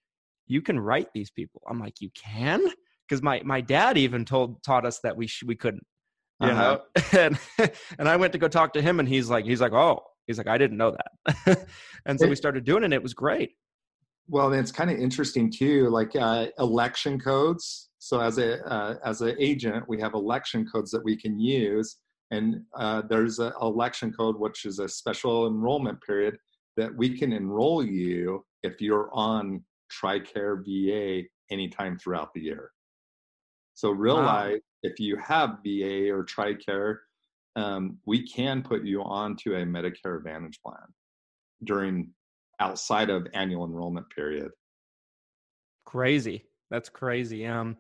you 0.47 0.61
can 0.61 0.79
write 0.79 1.07
these 1.13 1.31
people 1.31 1.61
i'm 1.67 1.79
like 1.79 1.99
you 1.99 2.09
can 2.15 2.61
because 3.07 3.21
my 3.21 3.41
my 3.43 3.59
dad 3.59 3.97
even 3.97 4.23
told 4.23 4.61
taught 4.63 4.85
us 4.85 4.99
that 4.99 5.17
we 5.17 5.27
sh- 5.27 5.43
we 5.45 5.55
couldn't 5.55 5.83
you 6.41 6.47
uh-huh. 6.47 6.79
know 7.13 7.19
and 7.19 7.39
and 7.99 8.09
i 8.09 8.15
went 8.15 8.33
to 8.33 8.39
go 8.39 8.47
talk 8.47 8.73
to 8.73 8.81
him 8.81 8.99
and 8.99 9.07
he's 9.07 9.29
like 9.29 9.45
he's 9.45 9.61
like 9.61 9.73
oh 9.73 10.01
he's 10.27 10.37
like 10.37 10.47
i 10.47 10.57
didn't 10.57 10.77
know 10.77 10.91
that 10.91 11.67
and 12.05 12.19
so 12.19 12.27
we 12.27 12.35
started 12.35 12.63
doing 12.63 12.83
it 12.83 12.85
and 12.85 12.93
it 12.93 13.03
was 13.03 13.13
great 13.13 13.51
well, 14.27 14.51
it's 14.53 14.71
kind 14.71 14.89
of 14.89 14.97
interesting 14.97 15.51
too, 15.51 15.89
like 15.89 16.15
uh, 16.15 16.47
election 16.57 17.19
codes. 17.19 17.89
So 17.99 18.19
as 18.19 18.37
a 18.37 18.65
uh, 18.65 18.95
as 19.03 19.21
an 19.21 19.35
agent, 19.39 19.87
we 19.87 19.99
have 20.01 20.13
election 20.13 20.65
codes 20.65 20.91
that 20.91 21.03
we 21.03 21.15
can 21.15 21.39
use, 21.39 21.97
and 22.31 22.61
uh, 22.75 23.03
there's 23.07 23.39
an 23.39 23.53
election 23.61 24.11
code 24.11 24.39
which 24.39 24.65
is 24.65 24.79
a 24.79 24.89
special 24.89 25.47
enrollment 25.47 26.01
period 26.01 26.37
that 26.75 26.95
we 26.95 27.17
can 27.17 27.33
enroll 27.33 27.85
you 27.85 28.43
if 28.63 28.81
you're 28.81 29.09
on 29.13 29.63
TRICARE 29.91 30.63
VA 30.65 31.27
anytime 31.51 31.97
throughout 31.97 32.33
the 32.33 32.41
year. 32.41 32.71
So 33.75 33.91
realize 33.91 34.53
wow. 34.53 34.59
if 34.83 34.99
you 34.99 35.17
have 35.17 35.59
VA 35.63 36.09
or 36.09 36.25
TRICARE, 36.25 36.97
um, 37.55 37.97
we 38.05 38.27
can 38.27 38.63
put 38.63 38.83
you 38.83 39.03
onto 39.03 39.53
a 39.53 39.63
Medicare 39.63 40.17
Advantage 40.17 40.59
plan 40.65 40.87
during 41.63 42.09
outside 42.59 43.09
of 43.09 43.27
annual 43.33 43.65
enrollment 43.65 44.09
period. 44.09 44.49
Crazy. 45.85 46.45
That's 46.71 46.89
crazy. 46.89 47.45
Um, 47.45 47.77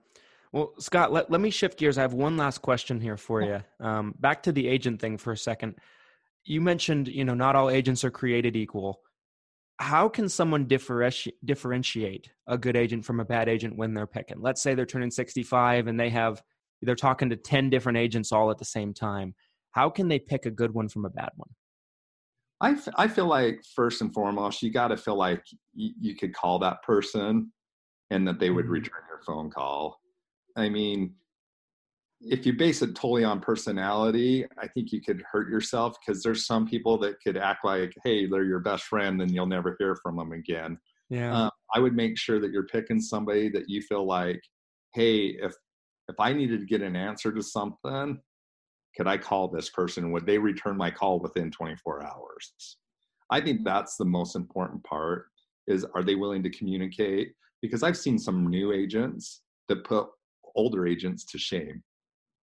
well, 0.51 0.73
Scott, 0.79 1.11
let, 1.11 1.31
let 1.31 1.41
me 1.41 1.49
shift 1.49 1.79
gears. 1.79 1.97
I 1.97 2.01
have 2.01 2.13
one 2.13 2.37
last 2.37 2.61
question 2.61 3.01
here 3.01 3.17
for 3.17 3.41
you. 3.41 3.61
Um, 3.79 4.13
back 4.19 4.43
to 4.43 4.51
the 4.51 4.67
agent 4.67 5.01
thing 5.01 5.17
for 5.17 5.33
a 5.33 5.37
second. 5.37 5.75
You 6.43 6.61
mentioned, 6.61 7.07
you 7.07 7.25
know, 7.25 7.33
not 7.33 7.55
all 7.55 7.69
agents 7.69 8.03
are 8.03 8.11
created 8.11 8.55
equal. 8.55 9.01
How 9.77 10.07
can 10.07 10.29
someone 10.29 10.65
differenti- 10.65 11.33
differentiate 11.43 12.29
a 12.47 12.57
good 12.57 12.75
agent 12.75 13.03
from 13.03 13.19
a 13.19 13.25
bad 13.25 13.49
agent 13.49 13.75
when 13.75 13.93
they're 13.93 14.07
picking? 14.07 14.39
Let's 14.39 14.61
say 14.61 14.73
they're 14.73 14.85
turning 14.85 15.11
65 15.11 15.87
and 15.87 15.99
they 15.99 16.09
have, 16.09 16.41
they're 16.81 16.95
talking 16.95 17.29
to 17.29 17.35
10 17.35 17.69
different 17.69 17.97
agents 17.97 18.31
all 18.31 18.49
at 18.51 18.57
the 18.57 18.65
same 18.65 18.93
time. 18.93 19.35
How 19.71 19.89
can 19.89 20.07
they 20.07 20.19
pick 20.19 20.45
a 20.45 20.51
good 20.51 20.73
one 20.73 20.87
from 20.87 21.05
a 21.05 21.09
bad 21.09 21.31
one? 21.35 21.49
I, 22.61 22.71
f- 22.71 22.87
I 22.95 23.07
feel 23.09 23.27
like 23.27 23.61
first 23.75 24.01
and 24.01 24.13
foremost, 24.13 24.61
you 24.61 24.71
got 24.71 24.87
to 24.87 24.97
feel 24.97 25.17
like 25.17 25.43
y- 25.77 25.91
you 25.99 26.15
could 26.15 26.33
call 26.33 26.57
that 26.59 26.81
person 26.83 27.51
and 28.11 28.25
that 28.27 28.39
they 28.39 28.49
would 28.49 28.65
mm-hmm. 28.65 28.73
return 28.73 29.01
your 29.09 29.21
phone 29.25 29.49
call. 29.49 29.99
I 30.55 30.69
mean, 30.69 31.15
if 32.21 32.45
you 32.45 32.53
base 32.53 32.81
it 32.81 32.95
totally 32.95 33.23
on 33.23 33.39
personality, 33.39 34.45
I 34.57 34.67
think 34.67 34.91
you 34.91 35.01
could 35.01 35.23
hurt 35.29 35.49
yourself 35.49 35.95
because 35.99 36.23
there's 36.23 36.45
some 36.45 36.67
people 36.67 36.97
that 36.99 37.21
could 37.21 37.37
act 37.37 37.65
like, 37.65 37.93
hey, 38.03 38.25
they're 38.25 38.45
your 38.45 38.59
best 38.59 38.85
friend, 38.85 39.21
and 39.21 39.31
you'll 39.31 39.45
never 39.45 39.75
hear 39.79 39.95
from 40.01 40.17
them 40.17 40.31
again. 40.31 40.77
Yeah. 41.09 41.35
Um, 41.35 41.51
I 41.73 41.79
would 41.79 41.95
make 41.95 42.17
sure 42.17 42.39
that 42.39 42.51
you're 42.51 42.67
picking 42.67 42.99
somebody 42.99 43.49
that 43.49 43.69
you 43.69 43.81
feel 43.81 44.05
like, 44.05 44.41
hey, 44.93 45.37
if 45.41 45.53
if 46.07 46.19
I 46.19 46.33
needed 46.33 46.59
to 46.59 46.65
get 46.65 46.81
an 46.81 46.95
answer 46.95 47.31
to 47.31 47.41
something, 47.41 48.19
could 48.95 49.07
I 49.07 49.17
call 49.17 49.47
this 49.47 49.69
person? 49.69 50.11
Would 50.11 50.25
they 50.25 50.37
return 50.37 50.77
my 50.77 50.91
call 50.91 51.19
within 51.19 51.51
24 51.51 52.03
hours? 52.03 52.77
I 53.31 53.41
think 53.41 53.63
that's 53.63 53.97
the 53.97 54.05
most 54.05 54.35
important 54.35 54.83
part 54.83 55.25
is 55.67 55.85
are 55.95 56.03
they 56.03 56.15
willing 56.15 56.43
to 56.43 56.49
communicate? 56.49 57.33
Because 57.61 57.81
I've 57.81 57.97
seen 57.97 58.19
some 58.19 58.47
new 58.47 58.71
agents 58.71 59.41
that 59.67 59.83
put 59.83 60.07
older 60.55 60.85
agents 60.85 61.25
to 61.25 61.39
shame. 61.39 61.83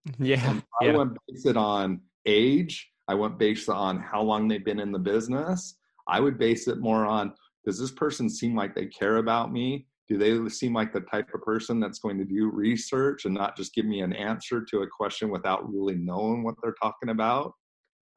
Yeah. 0.18 0.50
And 0.50 0.62
I 0.80 0.86
yeah. 0.86 0.96
wouldn't 0.96 1.18
base 1.28 1.46
it 1.46 1.56
on 1.56 2.00
age. 2.26 2.90
I 3.08 3.14
wouldn't 3.14 3.38
base 3.38 3.68
it 3.68 3.74
on 3.74 4.00
how 4.00 4.22
long 4.22 4.48
they've 4.48 4.64
been 4.64 4.80
in 4.80 4.90
the 4.90 4.98
business. 4.98 5.76
I 6.08 6.18
would 6.18 6.38
base 6.38 6.66
it 6.66 6.78
more 6.78 7.06
on 7.06 7.34
does 7.64 7.78
this 7.78 7.92
person 7.92 8.28
seem 8.28 8.56
like 8.56 8.74
they 8.74 8.86
care 8.86 9.18
about 9.18 9.52
me? 9.52 9.86
do 10.08 10.18
they 10.18 10.50
seem 10.50 10.74
like 10.74 10.92
the 10.92 11.00
type 11.00 11.28
of 11.32 11.40
person 11.42 11.78
that's 11.78 12.00
going 12.00 12.18
to 12.18 12.24
do 12.24 12.50
research 12.50 13.24
and 13.24 13.32
not 13.32 13.56
just 13.56 13.72
give 13.72 13.86
me 13.86 14.00
an 14.00 14.12
answer 14.12 14.62
to 14.62 14.80
a 14.80 14.86
question 14.86 15.30
without 15.30 15.72
really 15.72 15.94
knowing 15.94 16.42
what 16.42 16.56
they're 16.60 16.74
talking 16.82 17.10
about 17.10 17.52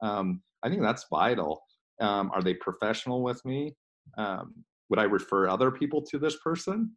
um, 0.02 0.42
I 0.62 0.68
think 0.68 0.82
that's 0.82 1.06
vital. 1.10 1.62
Um, 2.00 2.30
are 2.34 2.42
they 2.42 2.54
professional 2.54 3.22
with 3.22 3.42
me? 3.44 3.74
Um, 4.18 4.54
would 4.90 4.98
I 4.98 5.04
refer 5.04 5.48
other 5.48 5.70
people 5.70 6.02
to 6.02 6.18
this 6.18 6.36
person? 6.42 6.92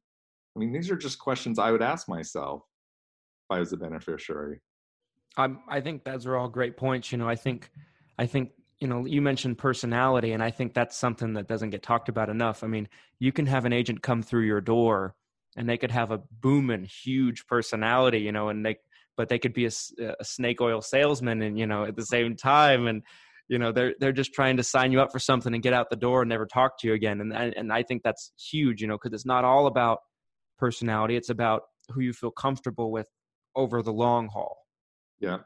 I 0.55 0.59
mean, 0.59 0.71
these 0.71 0.91
are 0.91 0.97
just 0.97 1.19
questions 1.19 1.59
I 1.59 1.71
would 1.71 1.81
ask 1.81 2.09
myself 2.09 2.61
if 2.63 3.55
I 3.55 3.59
was 3.59 3.71
a 3.73 3.77
beneficiary. 3.77 4.59
I 5.37 5.49
I 5.67 5.81
think 5.81 6.03
those 6.03 6.25
are 6.25 6.35
all 6.35 6.49
great 6.49 6.77
points. 6.77 7.11
You 7.11 7.17
know, 7.17 7.27
I 7.27 7.35
think 7.35 7.69
I 8.17 8.25
think 8.25 8.51
you 8.79 8.87
know 8.87 9.05
you 9.05 9.21
mentioned 9.21 9.57
personality, 9.57 10.31
and 10.31 10.43
I 10.43 10.51
think 10.51 10.73
that's 10.73 10.97
something 10.97 11.33
that 11.33 11.47
doesn't 11.47 11.69
get 11.69 11.83
talked 11.83 12.09
about 12.09 12.29
enough. 12.29 12.63
I 12.63 12.67
mean, 12.67 12.87
you 13.19 13.31
can 13.31 13.45
have 13.45 13.65
an 13.65 13.73
agent 13.73 14.01
come 14.01 14.21
through 14.21 14.43
your 14.43 14.61
door, 14.61 15.15
and 15.55 15.67
they 15.67 15.77
could 15.77 15.91
have 15.91 16.11
a 16.11 16.21
booming, 16.41 16.85
huge 16.85 17.45
personality, 17.47 18.19
you 18.19 18.31
know, 18.31 18.49
and 18.49 18.65
they 18.65 18.77
but 19.17 19.27
they 19.29 19.39
could 19.39 19.53
be 19.53 19.65
a, 19.65 19.71
a 20.19 20.23
snake 20.23 20.61
oil 20.61 20.81
salesman, 20.81 21.41
and 21.41 21.59
you 21.59 21.67
know, 21.67 21.83
at 21.85 21.95
the 21.95 22.05
same 22.05 22.35
time, 22.35 22.87
and 22.87 23.03
you 23.49 23.57
know 23.57 23.71
they're 23.71 23.95
they're 23.99 24.13
just 24.13 24.33
trying 24.33 24.55
to 24.57 24.63
sign 24.63 24.91
you 24.91 25.01
up 25.01 25.11
for 25.11 25.19
something 25.19 25.53
and 25.53 25.61
get 25.61 25.73
out 25.73 25.89
the 25.89 25.95
door 25.95 26.21
and 26.21 26.29
never 26.29 26.45
talk 26.45 26.79
to 26.79 26.87
you 26.87 26.93
again 26.93 27.19
and 27.19 27.33
and 27.33 27.73
I 27.73 27.83
think 27.83 28.03
that's 28.03 28.31
huge 28.37 28.79
you 28.81 28.87
know 28.87 28.95
because 28.95 29.13
it's 29.13 29.25
not 29.25 29.43
all 29.43 29.67
about 29.67 29.99
personality 30.57 31.17
it's 31.17 31.29
about 31.29 31.63
who 31.89 32.01
you 32.01 32.13
feel 32.13 32.31
comfortable 32.31 32.91
with 32.91 33.07
over 33.55 33.81
the 33.81 33.91
long 33.91 34.27
haul 34.27 34.57
yeah 35.19 35.39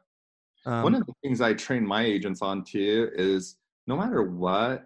um, 0.65 0.83
one 0.83 0.95
of 0.95 1.05
the 1.05 1.13
things 1.21 1.41
I 1.41 1.53
train 1.53 1.86
my 1.86 2.03
agents 2.03 2.41
on 2.41 2.63
too 2.63 3.09
is 3.15 3.57
no 3.88 3.97
matter 3.97 4.23
what 4.23 4.86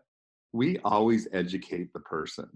we 0.53 0.79
always 0.79 1.27
educate 1.33 1.93
the 1.93 1.99
person 1.99 2.49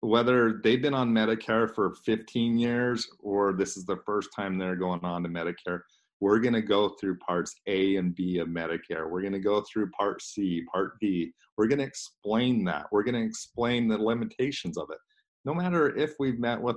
whether 0.00 0.60
they've 0.62 0.82
been 0.82 0.94
on 0.94 1.10
Medicare 1.10 1.74
for 1.74 1.94
15 2.04 2.58
years 2.58 3.08
or 3.20 3.54
this 3.54 3.76
is 3.76 3.84
the 3.86 3.96
first 4.04 4.28
time 4.36 4.58
they're 4.58 4.76
going 4.76 5.04
on 5.04 5.22
to 5.22 5.28
Medicare 5.28 5.80
we're 6.20 6.38
going 6.38 6.54
to 6.54 6.62
go 6.62 6.90
through 7.00 7.18
parts 7.18 7.54
A 7.66 7.96
and 7.96 8.14
B 8.14 8.38
of 8.38 8.48
Medicare. 8.48 9.08
We're 9.08 9.20
going 9.20 9.32
to 9.32 9.38
go 9.38 9.62
through 9.70 9.90
part 9.90 10.22
C, 10.22 10.62
part 10.72 10.98
D. 11.00 11.32
We're 11.56 11.66
going 11.66 11.78
to 11.78 11.84
explain 11.84 12.64
that. 12.64 12.86
We're 12.90 13.02
going 13.02 13.14
to 13.14 13.24
explain 13.26 13.88
the 13.88 13.98
limitations 13.98 14.78
of 14.78 14.88
it. 14.90 14.98
No 15.44 15.54
matter 15.54 15.94
if 15.96 16.14
we've 16.18 16.38
met 16.38 16.60
with, 16.60 16.76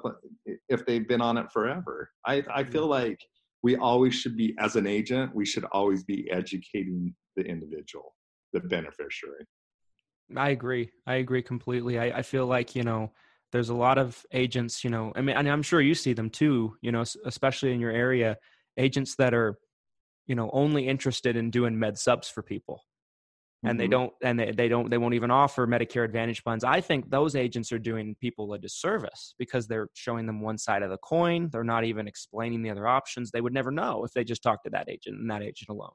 if 0.68 0.86
they've 0.86 1.08
been 1.08 1.22
on 1.22 1.38
it 1.38 1.52
forever. 1.52 2.12
I, 2.26 2.44
I 2.54 2.64
feel 2.64 2.88
like 2.88 3.20
we 3.64 3.76
always 3.76 4.16
should 4.16 4.38
be, 4.38 4.56
as 4.60 4.76
an 4.76 4.88
agent, 4.88 5.36
we 5.36 5.46
should 5.46 5.66
always 5.66 6.04
be 6.04 6.30
educating 6.32 7.14
the 7.36 7.44
individual, 7.44 8.16
the 8.54 8.62
beneficiary. 8.62 9.46
I 10.36 10.50
agree. 10.50 10.92
I 11.08 11.16
agree 11.16 11.42
completely. 11.42 12.00
I, 12.00 12.20
I 12.20 12.22
feel 12.22 12.46
like, 12.46 12.76
you 12.76 12.84
know, 12.84 13.12
there's 13.52 13.70
a 13.70 13.76
lot 13.76 13.98
of 13.98 14.24
agents, 14.32 14.84
you 14.84 14.92
know, 14.92 15.12
I 15.16 15.22
mean, 15.22 15.36
I'm 15.36 15.64
sure 15.64 15.82
you 15.82 15.96
see 15.96 16.14
them 16.14 16.30
too, 16.30 16.78
you 16.82 16.92
know, 16.92 17.04
especially 17.26 17.74
in 17.74 17.80
your 17.80 17.92
area 17.92 18.38
agents 18.78 19.16
that 19.16 19.34
are 19.34 19.58
you 20.26 20.36
know 20.36 20.50
only 20.54 20.88
interested 20.88 21.36
in 21.36 21.52
doing 21.52 21.78
med 21.78 21.98
sups 21.98 22.30
for 22.30 22.42
people 22.42 22.82
and 23.64 23.72
mm-hmm. 23.72 23.78
they 23.78 23.88
don't 23.88 24.14
and 24.24 24.40
they, 24.40 24.52
they 24.52 24.68
don't 24.68 24.90
they 24.90 24.98
won't 24.98 25.14
even 25.14 25.32
offer 25.32 25.68
medicare 25.68 26.06
advantage 26.06 26.44
plans 26.44 26.64
i 26.64 26.80
think 26.80 27.10
those 27.10 27.36
agents 27.36 27.72
are 27.72 27.80
doing 27.80 28.16
people 28.22 28.54
a 28.54 28.60
disservice 28.60 29.36
because 29.38 29.68
they're 29.68 29.90
showing 29.94 30.26
them 30.26 30.42
one 30.42 30.58
side 30.58 30.84
of 30.84 30.90
the 30.90 30.98
coin. 30.98 31.50
They're 31.52 31.64
not 31.64 31.84
even 31.84 32.08
explaining 32.08 32.62
the 32.62 32.70
other 32.70 32.88
options. 32.88 33.32
They 33.32 33.42
would 33.42 33.54
never 33.54 33.72
know 33.72 34.04
if 34.04 34.12
they 34.14 34.24
just 34.24 34.44
talked 34.44 34.66
to 34.66 34.70
that 34.72 34.90
agent 34.90 35.18
and 35.20 35.30
that 35.30 35.42
agent 35.42 35.70
alone. 35.70 35.92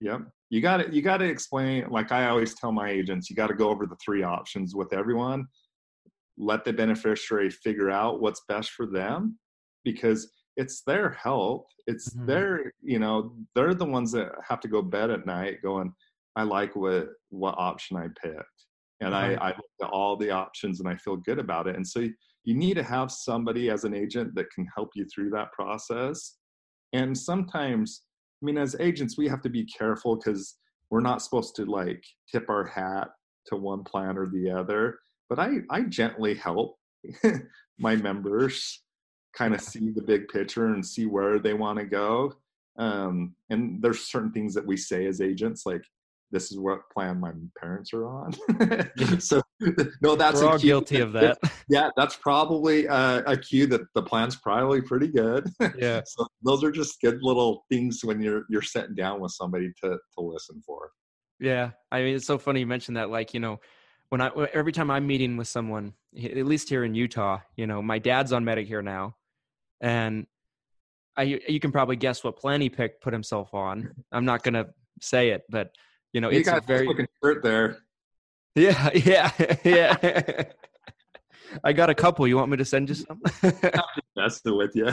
Yep. 0.00 0.22
You 0.50 0.60
got 0.60 0.78
to 0.78 0.94
you 0.94 1.00
got 1.00 1.18
to 1.18 1.24
explain 1.24 1.88
like 1.88 2.10
i 2.10 2.26
always 2.26 2.54
tell 2.54 2.72
my 2.72 2.90
agents 2.90 3.30
you 3.30 3.36
got 3.36 3.46
to 3.46 3.54
go 3.54 3.70
over 3.70 3.86
the 3.86 3.96
three 4.04 4.22
options 4.22 4.74
with 4.74 4.92
everyone. 4.92 5.46
Let 6.36 6.64
the 6.64 6.72
beneficiary 6.72 7.50
figure 7.50 7.90
out 7.90 8.20
what's 8.20 8.42
best 8.48 8.70
for 8.70 8.86
them 8.86 9.38
because 9.84 10.30
it's 10.56 10.82
their 10.82 11.10
health. 11.10 11.66
It's 11.86 12.10
mm-hmm. 12.10 12.26
their 12.26 12.72
you 12.82 12.98
know 12.98 13.36
they're 13.54 13.74
the 13.74 13.84
ones 13.84 14.10
that 14.12 14.32
have 14.46 14.60
to 14.60 14.68
go 14.68 14.82
bed 14.82 15.10
at 15.10 15.24
night 15.24 15.62
going 15.62 15.92
i 16.36 16.42
like 16.42 16.74
what 16.76 17.08
what 17.30 17.54
option 17.58 17.96
i 17.96 18.06
picked 18.20 18.66
and 19.00 19.14
i 19.14 19.34
i 19.34 19.48
look 19.48 19.72
at 19.82 19.90
all 19.90 20.16
the 20.16 20.30
options 20.30 20.80
and 20.80 20.88
i 20.88 20.96
feel 20.96 21.16
good 21.16 21.38
about 21.38 21.66
it 21.66 21.76
and 21.76 21.86
so 21.86 22.00
you, 22.00 22.12
you 22.44 22.54
need 22.54 22.74
to 22.74 22.82
have 22.82 23.10
somebody 23.10 23.70
as 23.70 23.84
an 23.84 23.94
agent 23.94 24.34
that 24.34 24.50
can 24.50 24.66
help 24.74 24.90
you 24.94 25.06
through 25.12 25.30
that 25.30 25.52
process 25.52 26.36
and 26.92 27.16
sometimes 27.16 28.02
i 28.42 28.46
mean 28.46 28.58
as 28.58 28.76
agents 28.80 29.16
we 29.16 29.28
have 29.28 29.42
to 29.42 29.50
be 29.50 29.64
careful 29.66 30.16
because 30.16 30.56
we're 30.90 31.00
not 31.00 31.22
supposed 31.22 31.54
to 31.54 31.64
like 31.64 32.02
tip 32.30 32.48
our 32.48 32.64
hat 32.64 33.08
to 33.46 33.56
one 33.56 33.82
plan 33.84 34.16
or 34.16 34.26
the 34.26 34.50
other 34.50 34.98
but 35.28 35.38
i 35.38 35.56
i 35.70 35.82
gently 35.82 36.34
help 36.34 36.76
my 37.78 37.96
members 37.96 38.82
kind 39.34 39.54
of 39.54 39.60
see 39.60 39.90
the 39.90 40.02
big 40.02 40.28
picture 40.28 40.66
and 40.66 40.84
see 40.84 41.06
where 41.06 41.38
they 41.38 41.54
want 41.54 41.78
to 41.78 41.84
go. 41.84 42.34
Um, 42.78 43.34
and 43.50 43.80
there's 43.82 44.10
certain 44.10 44.32
things 44.32 44.54
that 44.54 44.66
we 44.66 44.76
say 44.76 45.06
as 45.06 45.20
agents, 45.20 45.64
like 45.66 45.82
this 46.32 46.50
is 46.50 46.58
what 46.58 46.80
plan 46.90 47.20
my 47.20 47.30
parents 47.58 47.92
are 47.92 48.06
on. 48.06 48.32
so 49.20 49.42
no, 50.00 50.16
that's 50.16 50.40
We're 50.40 50.48
all 50.48 50.58
guilty 50.58 51.00
of 51.00 51.12
that. 51.12 51.38
Yeah, 51.68 51.90
that's 51.96 52.16
probably 52.16 52.88
uh, 52.88 53.22
a 53.26 53.36
cue 53.36 53.66
that 53.68 53.82
the 53.94 54.02
plan's 54.02 54.36
probably 54.36 54.82
pretty 54.82 55.08
good. 55.08 55.48
Yeah. 55.78 56.02
so 56.06 56.26
those 56.42 56.64
are 56.64 56.70
just 56.70 57.00
good 57.00 57.18
little 57.22 57.64
things 57.70 58.00
when 58.02 58.20
you're 58.20 58.44
you're 58.50 58.62
sitting 58.62 58.94
down 58.94 59.20
with 59.20 59.32
somebody 59.32 59.72
to 59.82 59.90
to 59.90 60.20
listen 60.20 60.60
for. 60.66 60.90
Yeah, 61.38 61.70
I 61.90 62.02
mean 62.02 62.16
it's 62.16 62.26
so 62.26 62.38
funny 62.38 62.60
you 62.60 62.66
mentioned 62.66 62.96
that. 62.96 63.10
Like 63.10 63.32
you 63.32 63.40
know, 63.40 63.60
when 64.08 64.20
I 64.20 64.30
every 64.52 64.72
time 64.72 64.90
I'm 64.90 65.06
meeting 65.06 65.36
with 65.36 65.48
someone, 65.48 65.94
at 66.16 66.46
least 66.46 66.68
here 66.68 66.84
in 66.84 66.94
Utah, 66.94 67.38
you 67.56 67.66
know, 67.66 67.80
my 67.80 67.98
dad's 67.98 68.32
on 68.32 68.44
Medicare 68.44 68.84
now, 68.84 69.16
and 69.80 70.26
I 71.16 71.40
you 71.48 71.60
can 71.60 71.72
probably 71.72 71.96
guess 71.96 72.24
what 72.24 72.36
plan 72.36 72.60
he 72.60 72.68
picked 72.68 73.02
put 73.02 73.12
himself 73.12 73.54
on. 73.54 73.92
I'm 74.10 74.24
not 74.24 74.42
gonna 74.42 74.66
say 75.00 75.30
it, 75.30 75.42
but 75.48 75.70
you 76.12 76.20
know, 76.20 76.30
you 76.30 76.40
it's 76.40 76.48
got 76.48 76.62
a 76.62 76.66
very 76.66 76.86
looking 76.86 77.06
shirt 77.22 77.42
there. 77.42 77.78
Yeah, 78.54 78.90
yeah, 78.94 79.30
yeah. 79.64 80.42
I 81.64 81.72
got 81.72 81.90
a 81.90 81.94
couple. 81.94 82.26
You 82.26 82.36
want 82.36 82.50
me 82.50 82.56
to 82.56 82.64
send 82.64 82.88
you 82.88 82.94
some? 82.94 83.20
That's 84.16 84.40
the 84.40 84.54
with 84.54 84.74
you. 84.74 84.88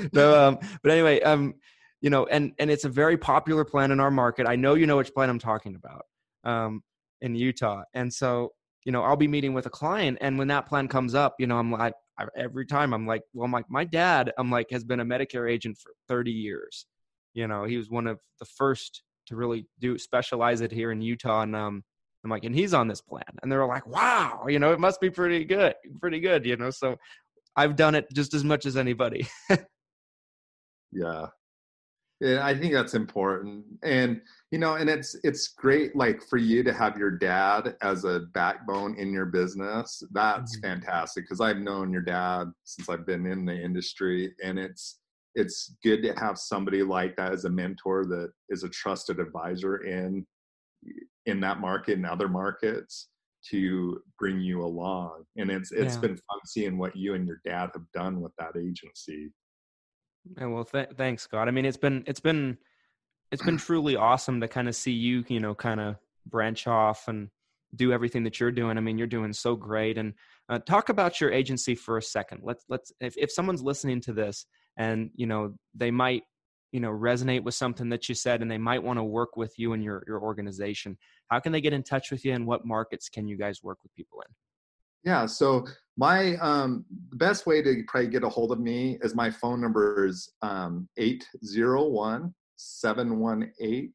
no, 0.12 0.48
um, 0.48 0.58
but 0.82 0.92
anyway, 0.92 1.20
um, 1.20 1.54
you 2.00 2.08
know, 2.08 2.26
and 2.26 2.52
and 2.58 2.70
it's 2.70 2.84
a 2.84 2.88
very 2.88 3.18
popular 3.18 3.64
plan 3.64 3.90
in 3.90 4.00
our 4.00 4.10
market. 4.10 4.46
I 4.46 4.56
know 4.56 4.74
you 4.74 4.86
know 4.86 4.96
which 4.96 5.12
plan 5.12 5.28
I'm 5.28 5.38
talking 5.38 5.74
about, 5.74 6.06
um, 6.44 6.82
in 7.20 7.34
Utah, 7.34 7.82
and 7.92 8.12
so 8.12 8.52
you 8.84 8.92
know, 8.92 9.02
I'll 9.02 9.16
be 9.16 9.28
meeting 9.28 9.52
with 9.52 9.66
a 9.66 9.70
client, 9.70 10.18
and 10.20 10.38
when 10.38 10.48
that 10.48 10.66
plan 10.66 10.88
comes 10.88 11.14
up, 11.14 11.34
you 11.38 11.46
know, 11.46 11.58
I'm 11.58 11.72
like, 11.72 11.92
I, 12.18 12.26
every 12.36 12.64
time 12.64 12.94
I'm 12.94 13.06
like, 13.06 13.22
well, 13.34 13.48
my 13.48 13.62
my 13.68 13.84
dad, 13.84 14.32
I'm 14.38 14.50
like, 14.50 14.70
has 14.70 14.84
been 14.84 15.00
a 15.00 15.04
Medicare 15.04 15.50
agent 15.50 15.76
for 15.76 15.92
30 16.08 16.30
years. 16.30 16.86
You 17.34 17.46
know, 17.46 17.64
he 17.64 17.76
was 17.76 17.90
one 17.90 18.06
of 18.06 18.20
the 18.38 18.46
first 18.46 19.02
to 19.26 19.36
really 19.36 19.66
do 19.80 19.98
specialize 19.98 20.60
it 20.60 20.72
here 20.72 20.92
in 20.92 21.00
Utah, 21.00 21.42
and 21.42 21.54
um, 21.54 21.82
I'm 22.24 22.30
like, 22.30 22.44
and 22.44 22.54
he's 22.54 22.74
on 22.74 22.88
this 22.88 23.00
plan, 23.00 23.24
and 23.42 23.50
they're 23.50 23.66
like, 23.66 23.86
wow, 23.86 24.46
you 24.48 24.58
know, 24.58 24.72
it 24.72 24.80
must 24.80 25.00
be 25.00 25.10
pretty 25.10 25.44
good, 25.44 25.74
pretty 26.00 26.20
good, 26.20 26.44
you 26.46 26.56
know. 26.56 26.70
So 26.70 26.96
I've 27.56 27.76
done 27.76 27.94
it 27.94 28.06
just 28.12 28.34
as 28.34 28.44
much 28.44 28.66
as 28.66 28.76
anybody. 28.76 29.26
yeah, 30.92 31.26
yeah, 32.20 32.46
I 32.46 32.56
think 32.56 32.72
that's 32.72 32.94
important. 32.94 33.64
And 33.82 34.22
you 34.50 34.58
know, 34.58 34.76
and 34.76 34.88
it's 34.88 35.16
it's 35.22 35.48
great 35.48 35.94
like 35.94 36.22
for 36.22 36.38
you 36.38 36.62
to 36.62 36.72
have 36.72 36.96
your 36.96 37.10
dad 37.10 37.76
as 37.82 38.04
a 38.04 38.20
backbone 38.32 38.96
in 38.96 39.12
your 39.12 39.26
business. 39.26 40.02
That's 40.12 40.56
mm-hmm. 40.56 40.66
fantastic 40.66 41.24
because 41.24 41.40
I've 41.42 41.58
known 41.58 41.92
your 41.92 42.02
dad 42.02 42.50
since 42.64 42.88
I've 42.88 43.06
been 43.06 43.26
in 43.26 43.44
the 43.44 43.54
industry 43.54 44.34
and 44.42 44.58
it's 44.58 44.98
it's 45.36 45.76
good 45.84 46.02
to 46.02 46.14
have 46.14 46.38
somebody 46.38 46.82
like 46.82 47.14
that 47.16 47.32
as 47.32 47.44
a 47.44 47.50
mentor 47.50 48.06
that 48.06 48.32
is 48.48 48.64
a 48.64 48.68
trusted 48.70 49.20
advisor 49.20 49.84
in 49.84 50.26
in 51.26 51.40
that 51.40 51.60
market 51.60 51.96
and 51.96 52.06
other 52.06 52.28
markets 52.28 53.08
to 53.50 54.00
bring 54.18 54.40
you 54.40 54.64
along. 54.64 55.24
And 55.36 55.50
it's 55.50 55.70
it's 55.72 55.94
yeah. 55.94 56.00
been 56.00 56.16
fun 56.16 56.40
seeing 56.46 56.78
what 56.78 56.96
you 56.96 57.14
and 57.14 57.26
your 57.26 57.40
dad 57.44 57.70
have 57.74 57.84
done 57.94 58.20
with 58.20 58.32
that 58.38 58.56
agency. 58.58 59.30
And 60.38 60.52
well, 60.52 60.64
th- 60.64 60.90
thanks, 60.96 61.22
Scott. 61.22 61.48
I 61.48 61.50
mean, 61.50 61.66
it's 61.66 61.76
been 61.76 62.02
it's 62.06 62.20
been 62.20 62.56
it's 63.30 63.42
been 63.42 63.58
truly 63.58 63.94
awesome 63.94 64.40
to 64.40 64.48
kind 64.48 64.68
of 64.68 64.74
see 64.74 64.92
you, 64.92 65.22
you 65.28 65.38
know, 65.38 65.54
kind 65.54 65.80
of 65.80 65.96
branch 66.24 66.66
off 66.66 67.08
and 67.08 67.28
do 67.74 67.92
everything 67.92 68.24
that 68.24 68.40
you're 68.40 68.50
doing. 68.50 68.78
I 68.78 68.80
mean, 68.80 68.96
you're 68.96 69.06
doing 69.06 69.32
so 69.32 69.54
great. 69.54 69.98
And 69.98 70.14
uh, 70.48 70.60
talk 70.60 70.88
about 70.88 71.20
your 71.20 71.30
agency 71.30 71.74
for 71.74 71.98
a 71.98 72.02
second. 72.02 72.40
Let's 72.42 72.64
let's 72.68 72.92
if 73.00 73.16
if 73.18 73.30
someone's 73.30 73.62
listening 73.62 74.00
to 74.02 74.14
this 74.14 74.46
and 74.76 75.10
you 75.14 75.26
know 75.26 75.54
they 75.74 75.90
might 75.90 76.22
you 76.72 76.80
know 76.80 76.90
resonate 76.90 77.42
with 77.42 77.54
something 77.54 77.88
that 77.88 78.08
you 78.08 78.14
said 78.14 78.42
and 78.42 78.50
they 78.50 78.58
might 78.58 78.82
want 78.82 78.98
to 78.98 79.04
work 79.04 79.36
with 79.36 79.58
you 79.58 79.72
and 79.72 79.82
your 79.82 80.02
your 80.06 80.20
organization 80.20 80.96
how 81.28 81.38
can 81.40 81.52
they 81.52 81.60
get 81.60 81.72
in 81.72 81.82
touch 81.82 82.10
with 82.10 82.24
you 82.24 82.32
and 82.32 82.46
what 82.46 82.64
markets 82.64 83.08
can 83.08 83.26
you 83.26 83.36
guys 83.36 83.62
work 83.62 83.78
with 83.82 83.94
people 83.94 84.20
in 84.20 84.34
yeah. 85.06 85.24
So 85.24 85.64
my 85.96 86.34
um, 86.36 86.84
the 87.10 87.16
best 87.16 87.46
way 87.46 87.62
to 87.62 87.84
probably 87.86 88.10
get 88.10 88.24
a 88.24 88.28
hold 88.28 88.50
of 88.50 88.58
me 88.58 88.98
is 89.02 89.14
my 89.14 89.30
phone 89.30 89.60
number 89.60 90.04
is 90.04 90.32
um, 90.42 90.88
801 90.98 92.34
718 92.56 93.92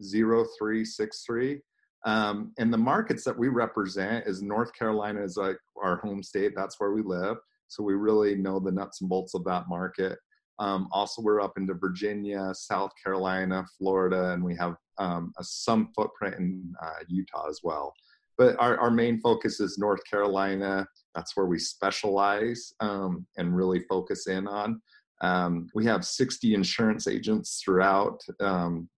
0363. 0.00 1.60
Um, 2.04 2.52
and 2.58 2.72
the 2.72 2.78
markets 2.78 3.24
that 3.24 3.36
we 3.36 3.48
represent 3.48 4.26
is 4.26 4.40
North 4.40 4.72
Carolina 4.72 5.22
is 5.22 5.36
like 5.36 5.58
our 5.82 5.96
home 5.96 6.22
state. 6.22 6.52
That's 6.54 6.78
where 6.78 6.92
we 6.92 7.02
live. 7.02 7.38
So 7.72 7.82
we 7.82 7.94
really 7.94 8.34
know 8.34 8.60
the 8.60 8.70
nuts 8.70 9.00
and 9.00 9.08
bolts 9.08 9.34
of 9.34 9.44
that 9.44 9.68
market. 9.68 10.18
Um, 10.58 10.88
also, 10.92 11.22
we're 11.22 11.40
up 11.40 11.54
into 11.56 11.72
Virginia, 11.72 12.52
South 12.54 12.92
Carolina, 13.02 13.64
Florida, 13.78 14.32
and 14.32 14.44
we 14.44 14.54
have 14.56 14.76
um, 14.98 15.32
a, 15.38 15.44
some 15.44 15.88
footprint 15.96 16.36
in 16.38 16.74
uh, 16.82 17.02
Utah 17.08 17.48
as 17.48 17.60
well. 17.62 17.94
But 18.36 18.56
our, 18.58 18.78
our 18.78 18.90
main 18.90 19.20
focus 19.20 19.58
is 19.58 19.78
North 19.78 20.00
Carolina. 20.08 20.86
That's 21.14 21.34
where 21.34 21.46
we 21.46 21.58
specialize 21.58 22.74
um, 22.80 23.26
and 23.38 23.56
really 23.56 23.80
focus 23.88 24.26
in 24.26 24.46
on. 24.46 24.80
Um, 25.22 25.68
we 25.74 25.86
have 25.86 26.04
60 26.04 26.52
insurance 26.52 27.06
agents 27.08 27.62
throughout 27.64 28.20
um, 28.40 28.88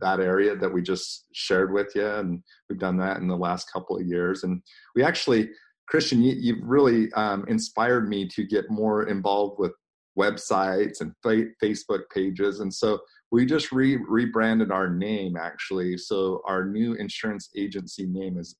that 0.00 0.20
area 0.20 0.56
that 0.56 0.72
we 0.72 0.82
just 0.82 1.26
shared 1.32 1.72
with 1.72 1.92
you, 1.94 2.06
and 2.06 2.42
we've 2.68 2.78
done 2.78 2.98
that 2.98 3.18
in 3.18 3.28
the 3.28 3.36
last 3.36 3.72
couple 3.72 3.96
of 3.96 4.06
years. 4.06 4.44
And 4.44 4.60
we 4.94 5.02
actually, 5.02 5.50
Christian, 5.88 6.22
you, 6.22 6.54
have 6.54 6.64
really 6.64 7.12
um, 7.12 7.44
inspired 7.48 8.08
me 8.08 8.26
to 8.28 8.44
get 8.44 8.70
more 8.70 9.08
involved 9.08 9.58
with 9.58 9.72
websites 10.18 11.00
and 11.00 11.12
fa- 11.22 11.50
Facebook 11.62 12.02
pages. 12.12 12.60
And 12.60 12.72
so 12.72 13.00
we 13.30 13.44
just 13.44 13.72
re- 13.72 13.98
rebranded 14.08 14.70
our 14.70 14.88
name 14.88 15.36
actually. 15.36 15.98
So 15.98 16.42
our 16.46 16.64
new 16.64 16.94
insurance 16.94 17.50
agency 17.56 18.06
name 18.06 18.38
is 18.38 18.56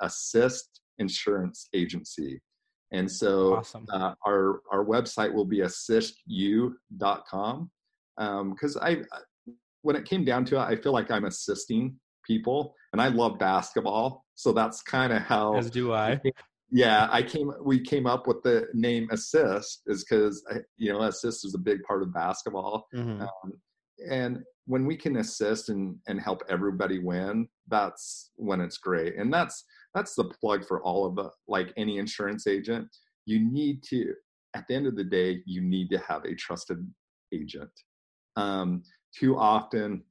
Assist 0.00 0.80
Insurance 0.98 1.68
Agency. 1.74 2.40
And 2.92 3.10
so 3.10 3.56
awesome. 3.56 3.84
uh, 3.92 4.14
our 4.24 4.60
our 4.70 4.84
website 4.84 5.32
will 5.32 5.44
be 5.44 5.58
assistu.com 5.58 6.70
because 8.16 8.76
um, 8.76 8.82
I 8.82 9.02
when 9.82 9.96
it 9.96 10.04
came 10.04 10.24
down 10.24 10.44
to 10.46 10.56
it, 10.56 10.60
I 10.60 10.76
feel 10.76 10.92
like 10.92 11.10
I'm 11.10 11.24
assisting 11.24 11.96
people, 12.26 12.74
and 12.92 13.00
I 13.00 13.08
love 13.08 13.38
basketball, 13.38 14.24
so 14.34 14.52
that's 14.52 14.82
kind 14.82 15.12
of 15.12 15.22
how. 15.22 15.56
As 15.56 15.70
do 15.70 15.92
I. 15.92 16.20
Yeah, 16.70 17.08
I 17.10 17.22
came. 17.22 17.52
We 17.62 17.80
came 17.80 18.06
up 18.06 18.26
with 18.26 18.42
the 18.42 18.66
name 18.74 19.08
assist 19.12 19.82
is 19.86 20.04
because 20.04 20.44
you 20.76 20.92
know 20.92 21.02
assist 21.02 21.44
is 21.44 21.54
a 21.54 21.58
big 21.58 21.82
part 21.84 22.02
of 22.02 22.12
basketball, 22.12 22.88
mm-hmm. 22.94 23.22
um, 23.22 23.52
and 24.10 24.42
when 24.66 24.84
we 24.84 24.96
can 24.96 25.18
assist 25.18 25.68
and 25.68 25.96
and 26.08 26.20
help 26.20 26.42
everybody 26.48 26.98
win, 26.98 27.48
that's 27.68 28.30
when 28.34 28.60
it's 28.60 28.78
great, 28.78 29.16
and 29.16 29.32
that's 29.32 29.64
that's 29.94 30.14
the 30.14 30.24
plug 30.40 30.66
for 30.66 30.82
all 30.82 31.06
of 31.06 31.14
the 31.14 31.30
like 31.46 31.72
any 31.76 31.98
insurance 31.98 32.48
agent. 32.48 32.88
You 33.26 33.40
need 33.40 33.84
to 33.90 34.12
at 34.56 34.66
the 34.66 34.74
end 34.74 34.86
of 34.86 34.96
the 34.96 35.04
day, 35.04 35.42
you 35.44 35.60
need 35.60 35.90
to 35.90 35.98
have 35.98 36.24
a 36.24 36.34
trusted 36.34 36.78
agent. 37.32 37.70
Um, 38.36 38.82
too 39.14 39.36
often, 39.38 40.02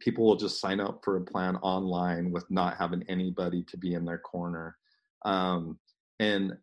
people 0.00 0.24
will 0.24 0.36
just 0.36 0.60
sign 0.60 0.80
up 0.80 1.00
for 1.02 1.16
a 1.16 1.24
plan 1.24 1.56
online 1.56 2.30
with 2.30 2.44
not 2.50 2.76
having 2.76 3.02
anybody 3.08 3.62
to 3.64 3.78
be 3.78 3.94
in 3.94 4.04
their 4.04 4.18
corner. 4.18 4.76
Um, 5.24 5.78
and 6.20 6.56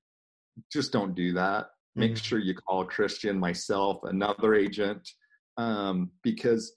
just 0.72 0.92
don't 0.92 1.16
do 1.16 1.34
that. 1.34 1.68
Make 1.96 2.14
mm-hmm. 2.14 2.24
sure 2.24 2.40
you 2.40 2.56
call 2.56 2.86
Christian, 2.86 3.40
myself, 3.40 4.00
another 4.04 4.56
agent, 4.56 5.08
um, 5.58 6.12
because 6.24 6.74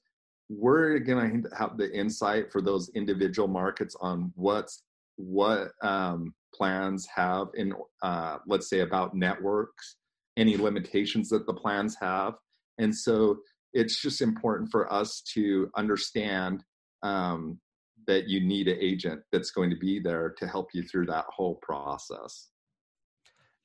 we're 0.49 0.99
going 0.99 1.43
to 1.43 1.49
have 1.57 1.77
the 1.77 1.93
insight 1.93 2.53
for 2.53 2.61
those 2.63 2.91
individual 2.95 3.49
markets 3.49 3.97
on 4.01 4.33
what's 4.37 4.83
what 5.17 5.73
um, 5.83 6.35
plans 6.55 7.07
have 7.15 7.49
in 7.55 7.73
uh, 8.03 8.39
let's 8.47 8.69
say 8.69 8.81
about 8.81 9.15
networks 9.15 9.97
any 10.37 10.57
limitations 10.57 11.29
that 11.31 11.47
the 11.47 11.55
plans 11.55 11.97
have 12.01 12.35
and 12.79 12.95
so 12.95 13.39
it's 13.73 14.01
just 14.01 14.21
important 14.21 14.71
for 14.71 14.91
us 14.93 15.23
to 15.23 15.71
understand 15.77 16.63
um, 17.03 17.59
that 18.07 18.29
you 18.29 18.41
need 18.41 18.69
an 18.69 18.79
agent 18.81 19.21
that's 19.33 19.51
going 19.51 19.71
to 19.71 19.77
be 19.77 19.99
there 19.99 20.35
to 20.39 20.47
help 20.47 20.69
you 20.73 20.83
through 20.83 21.07
that 21.07 21.25
whole 21.29 21.57
process 21.57 22.49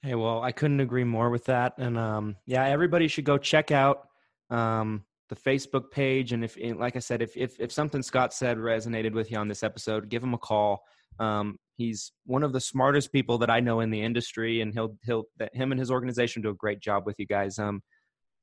hey 0.04 0.16
well 0.16 0.42
i 0.42 0.52
couldn't 0.52 0.80
agree 0.80 1.04
more 1.04 1.30
with 1.30 1.46
that 1.46 1.74
and 1.78 1.98
um, 1.98 2.36
yeah 2.46 2.66
everybody 2.66 3.08
should 3.08 3.26
go 3.26 3.38
check 3.38 3.72
out 3.72 4.08
um, 4.50 5.04
the 5.30 5.36
facebook 5.36 5.92
page 5.92 6.34
and 6.34 6.44
if 6.44 6.58
like 6.78 6.96
i 6.96 7.00
said 7.00 7.22
if, 7.22 7.36
if 7.38 7.60
if 7.60 7.72
something 7.72 8.02
scott 8.02 8.34
said 8.34 8.58
resonated 8.58 9.14
with 9.14 9.32
you 9.32 9.38
on 9.38 9.48
this 9.48 9.64
episode 9.64 10.10
give 10.10 10.24
him 10.24 10.34
a 10.34 10.38
call 10.38 10.84
um, 11.20 11.58
he's 11.78 12.12
one 12.26 12.44
of 12.44 12.54
the 12.54 12.60
smartest 12.60 13.12
people 13.12 13.38
that 13.40 13.50
I 13.50 13.60
know 13.60 13.80
in 13.80 13.90
the 13.90 14.02
industry, 14.02 14.62
and 14.62 14.74
he'll 14.74 14.98
he'll 15.06 15.26
that 15.38 15.56
him 15.56 15.72
and 15.72 15.80
his 15.80 15.92
organization 15.92 16.42
do 16.42 16.50
a 16.50 16.54
great 16.54 16.80
job 16.80 17.06
with 17.06 17.16
you 17.20 17.26
guys. 17.26 17.60
Um, 17.60 17.82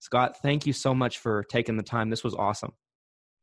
Scott, 0.01 0.37
thank 0.43 0.67
you 0.67 0.73
so 0.73 0.95
much 0.95 1.19
for 1.19 1.45
taking 1.45 1.77
the 1.77 1.83
time. 1.83 2.11
This 2.11 2.25
was 2.25 2.35
awesome. 2.35 2.73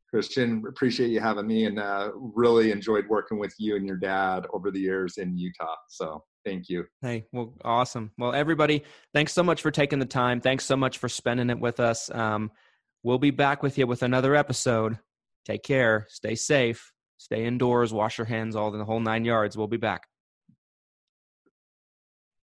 Christian, 0.10 0.64
appreciate 0.68 1.10
you 1.10 1.20
having 1.20 1.48
me, 1.48 1.66
and 1.66 1.80
uh, 1.80 2.12
really 2.16 2.72
enjoyed 2.72 3.06
working 3.10 3.40
with 3.40 3.54
you 3.58 3.76
and 3.76 3.86
your 3.86 3.98
dad 3.98 4.46
over 4.54 4.72
the 4.72 4.80
years 4.80 5.18
in 5.18 5.38
Utah. 5.38 5.76
So 5.90 6.24
thank 6.46 6.70
you. 6.70 6.86
Hey, 7.02 7.26
well, 7.32 7.54
awesome. 7.64 8.12
Well, 8.18 8.34
everybody, 8.34 8.84
thanks 9.14 9.34
so 9.34 9.44
much 9.44 9.62
for 9.62 9.72
taking 9.72 10.00
the 10.00 10.06
time. 10.06 10.40
Thanks 10.40 10.66
so 10.66 10.76
much 10.76 11.00
for 11.00 11.10
spending 11.10 11.50
it 11.50 11.60
with 11.60 11.80
us. 11.80 12.10
Um, 12.14 12.52
we'll 13.04 13.18
be 13.18 13.32
back 13.32 13.64
with 13.64 13.78
you 13.78 13.88
with 13.88 14.04
another 14.04 14.36
episode. 14.36 15.00
Take 15.46 15.64
care. 15.64 16.06
Stay 16.10 16.36
safe 16.36 16.92
stay 17.18 17.46
indoors, 17.46 17.94
wash 17.94 18.18
your 18.18 18.26
hands, 18.26 18.56
all 18.56 18.72
the 18.72 18.84
whole 18.84 19.00
nine 19.00 19.26
yards. 19.26 19.58
We'll 19.58 19.68
be 19.68 19.78
back. 19.78 20.08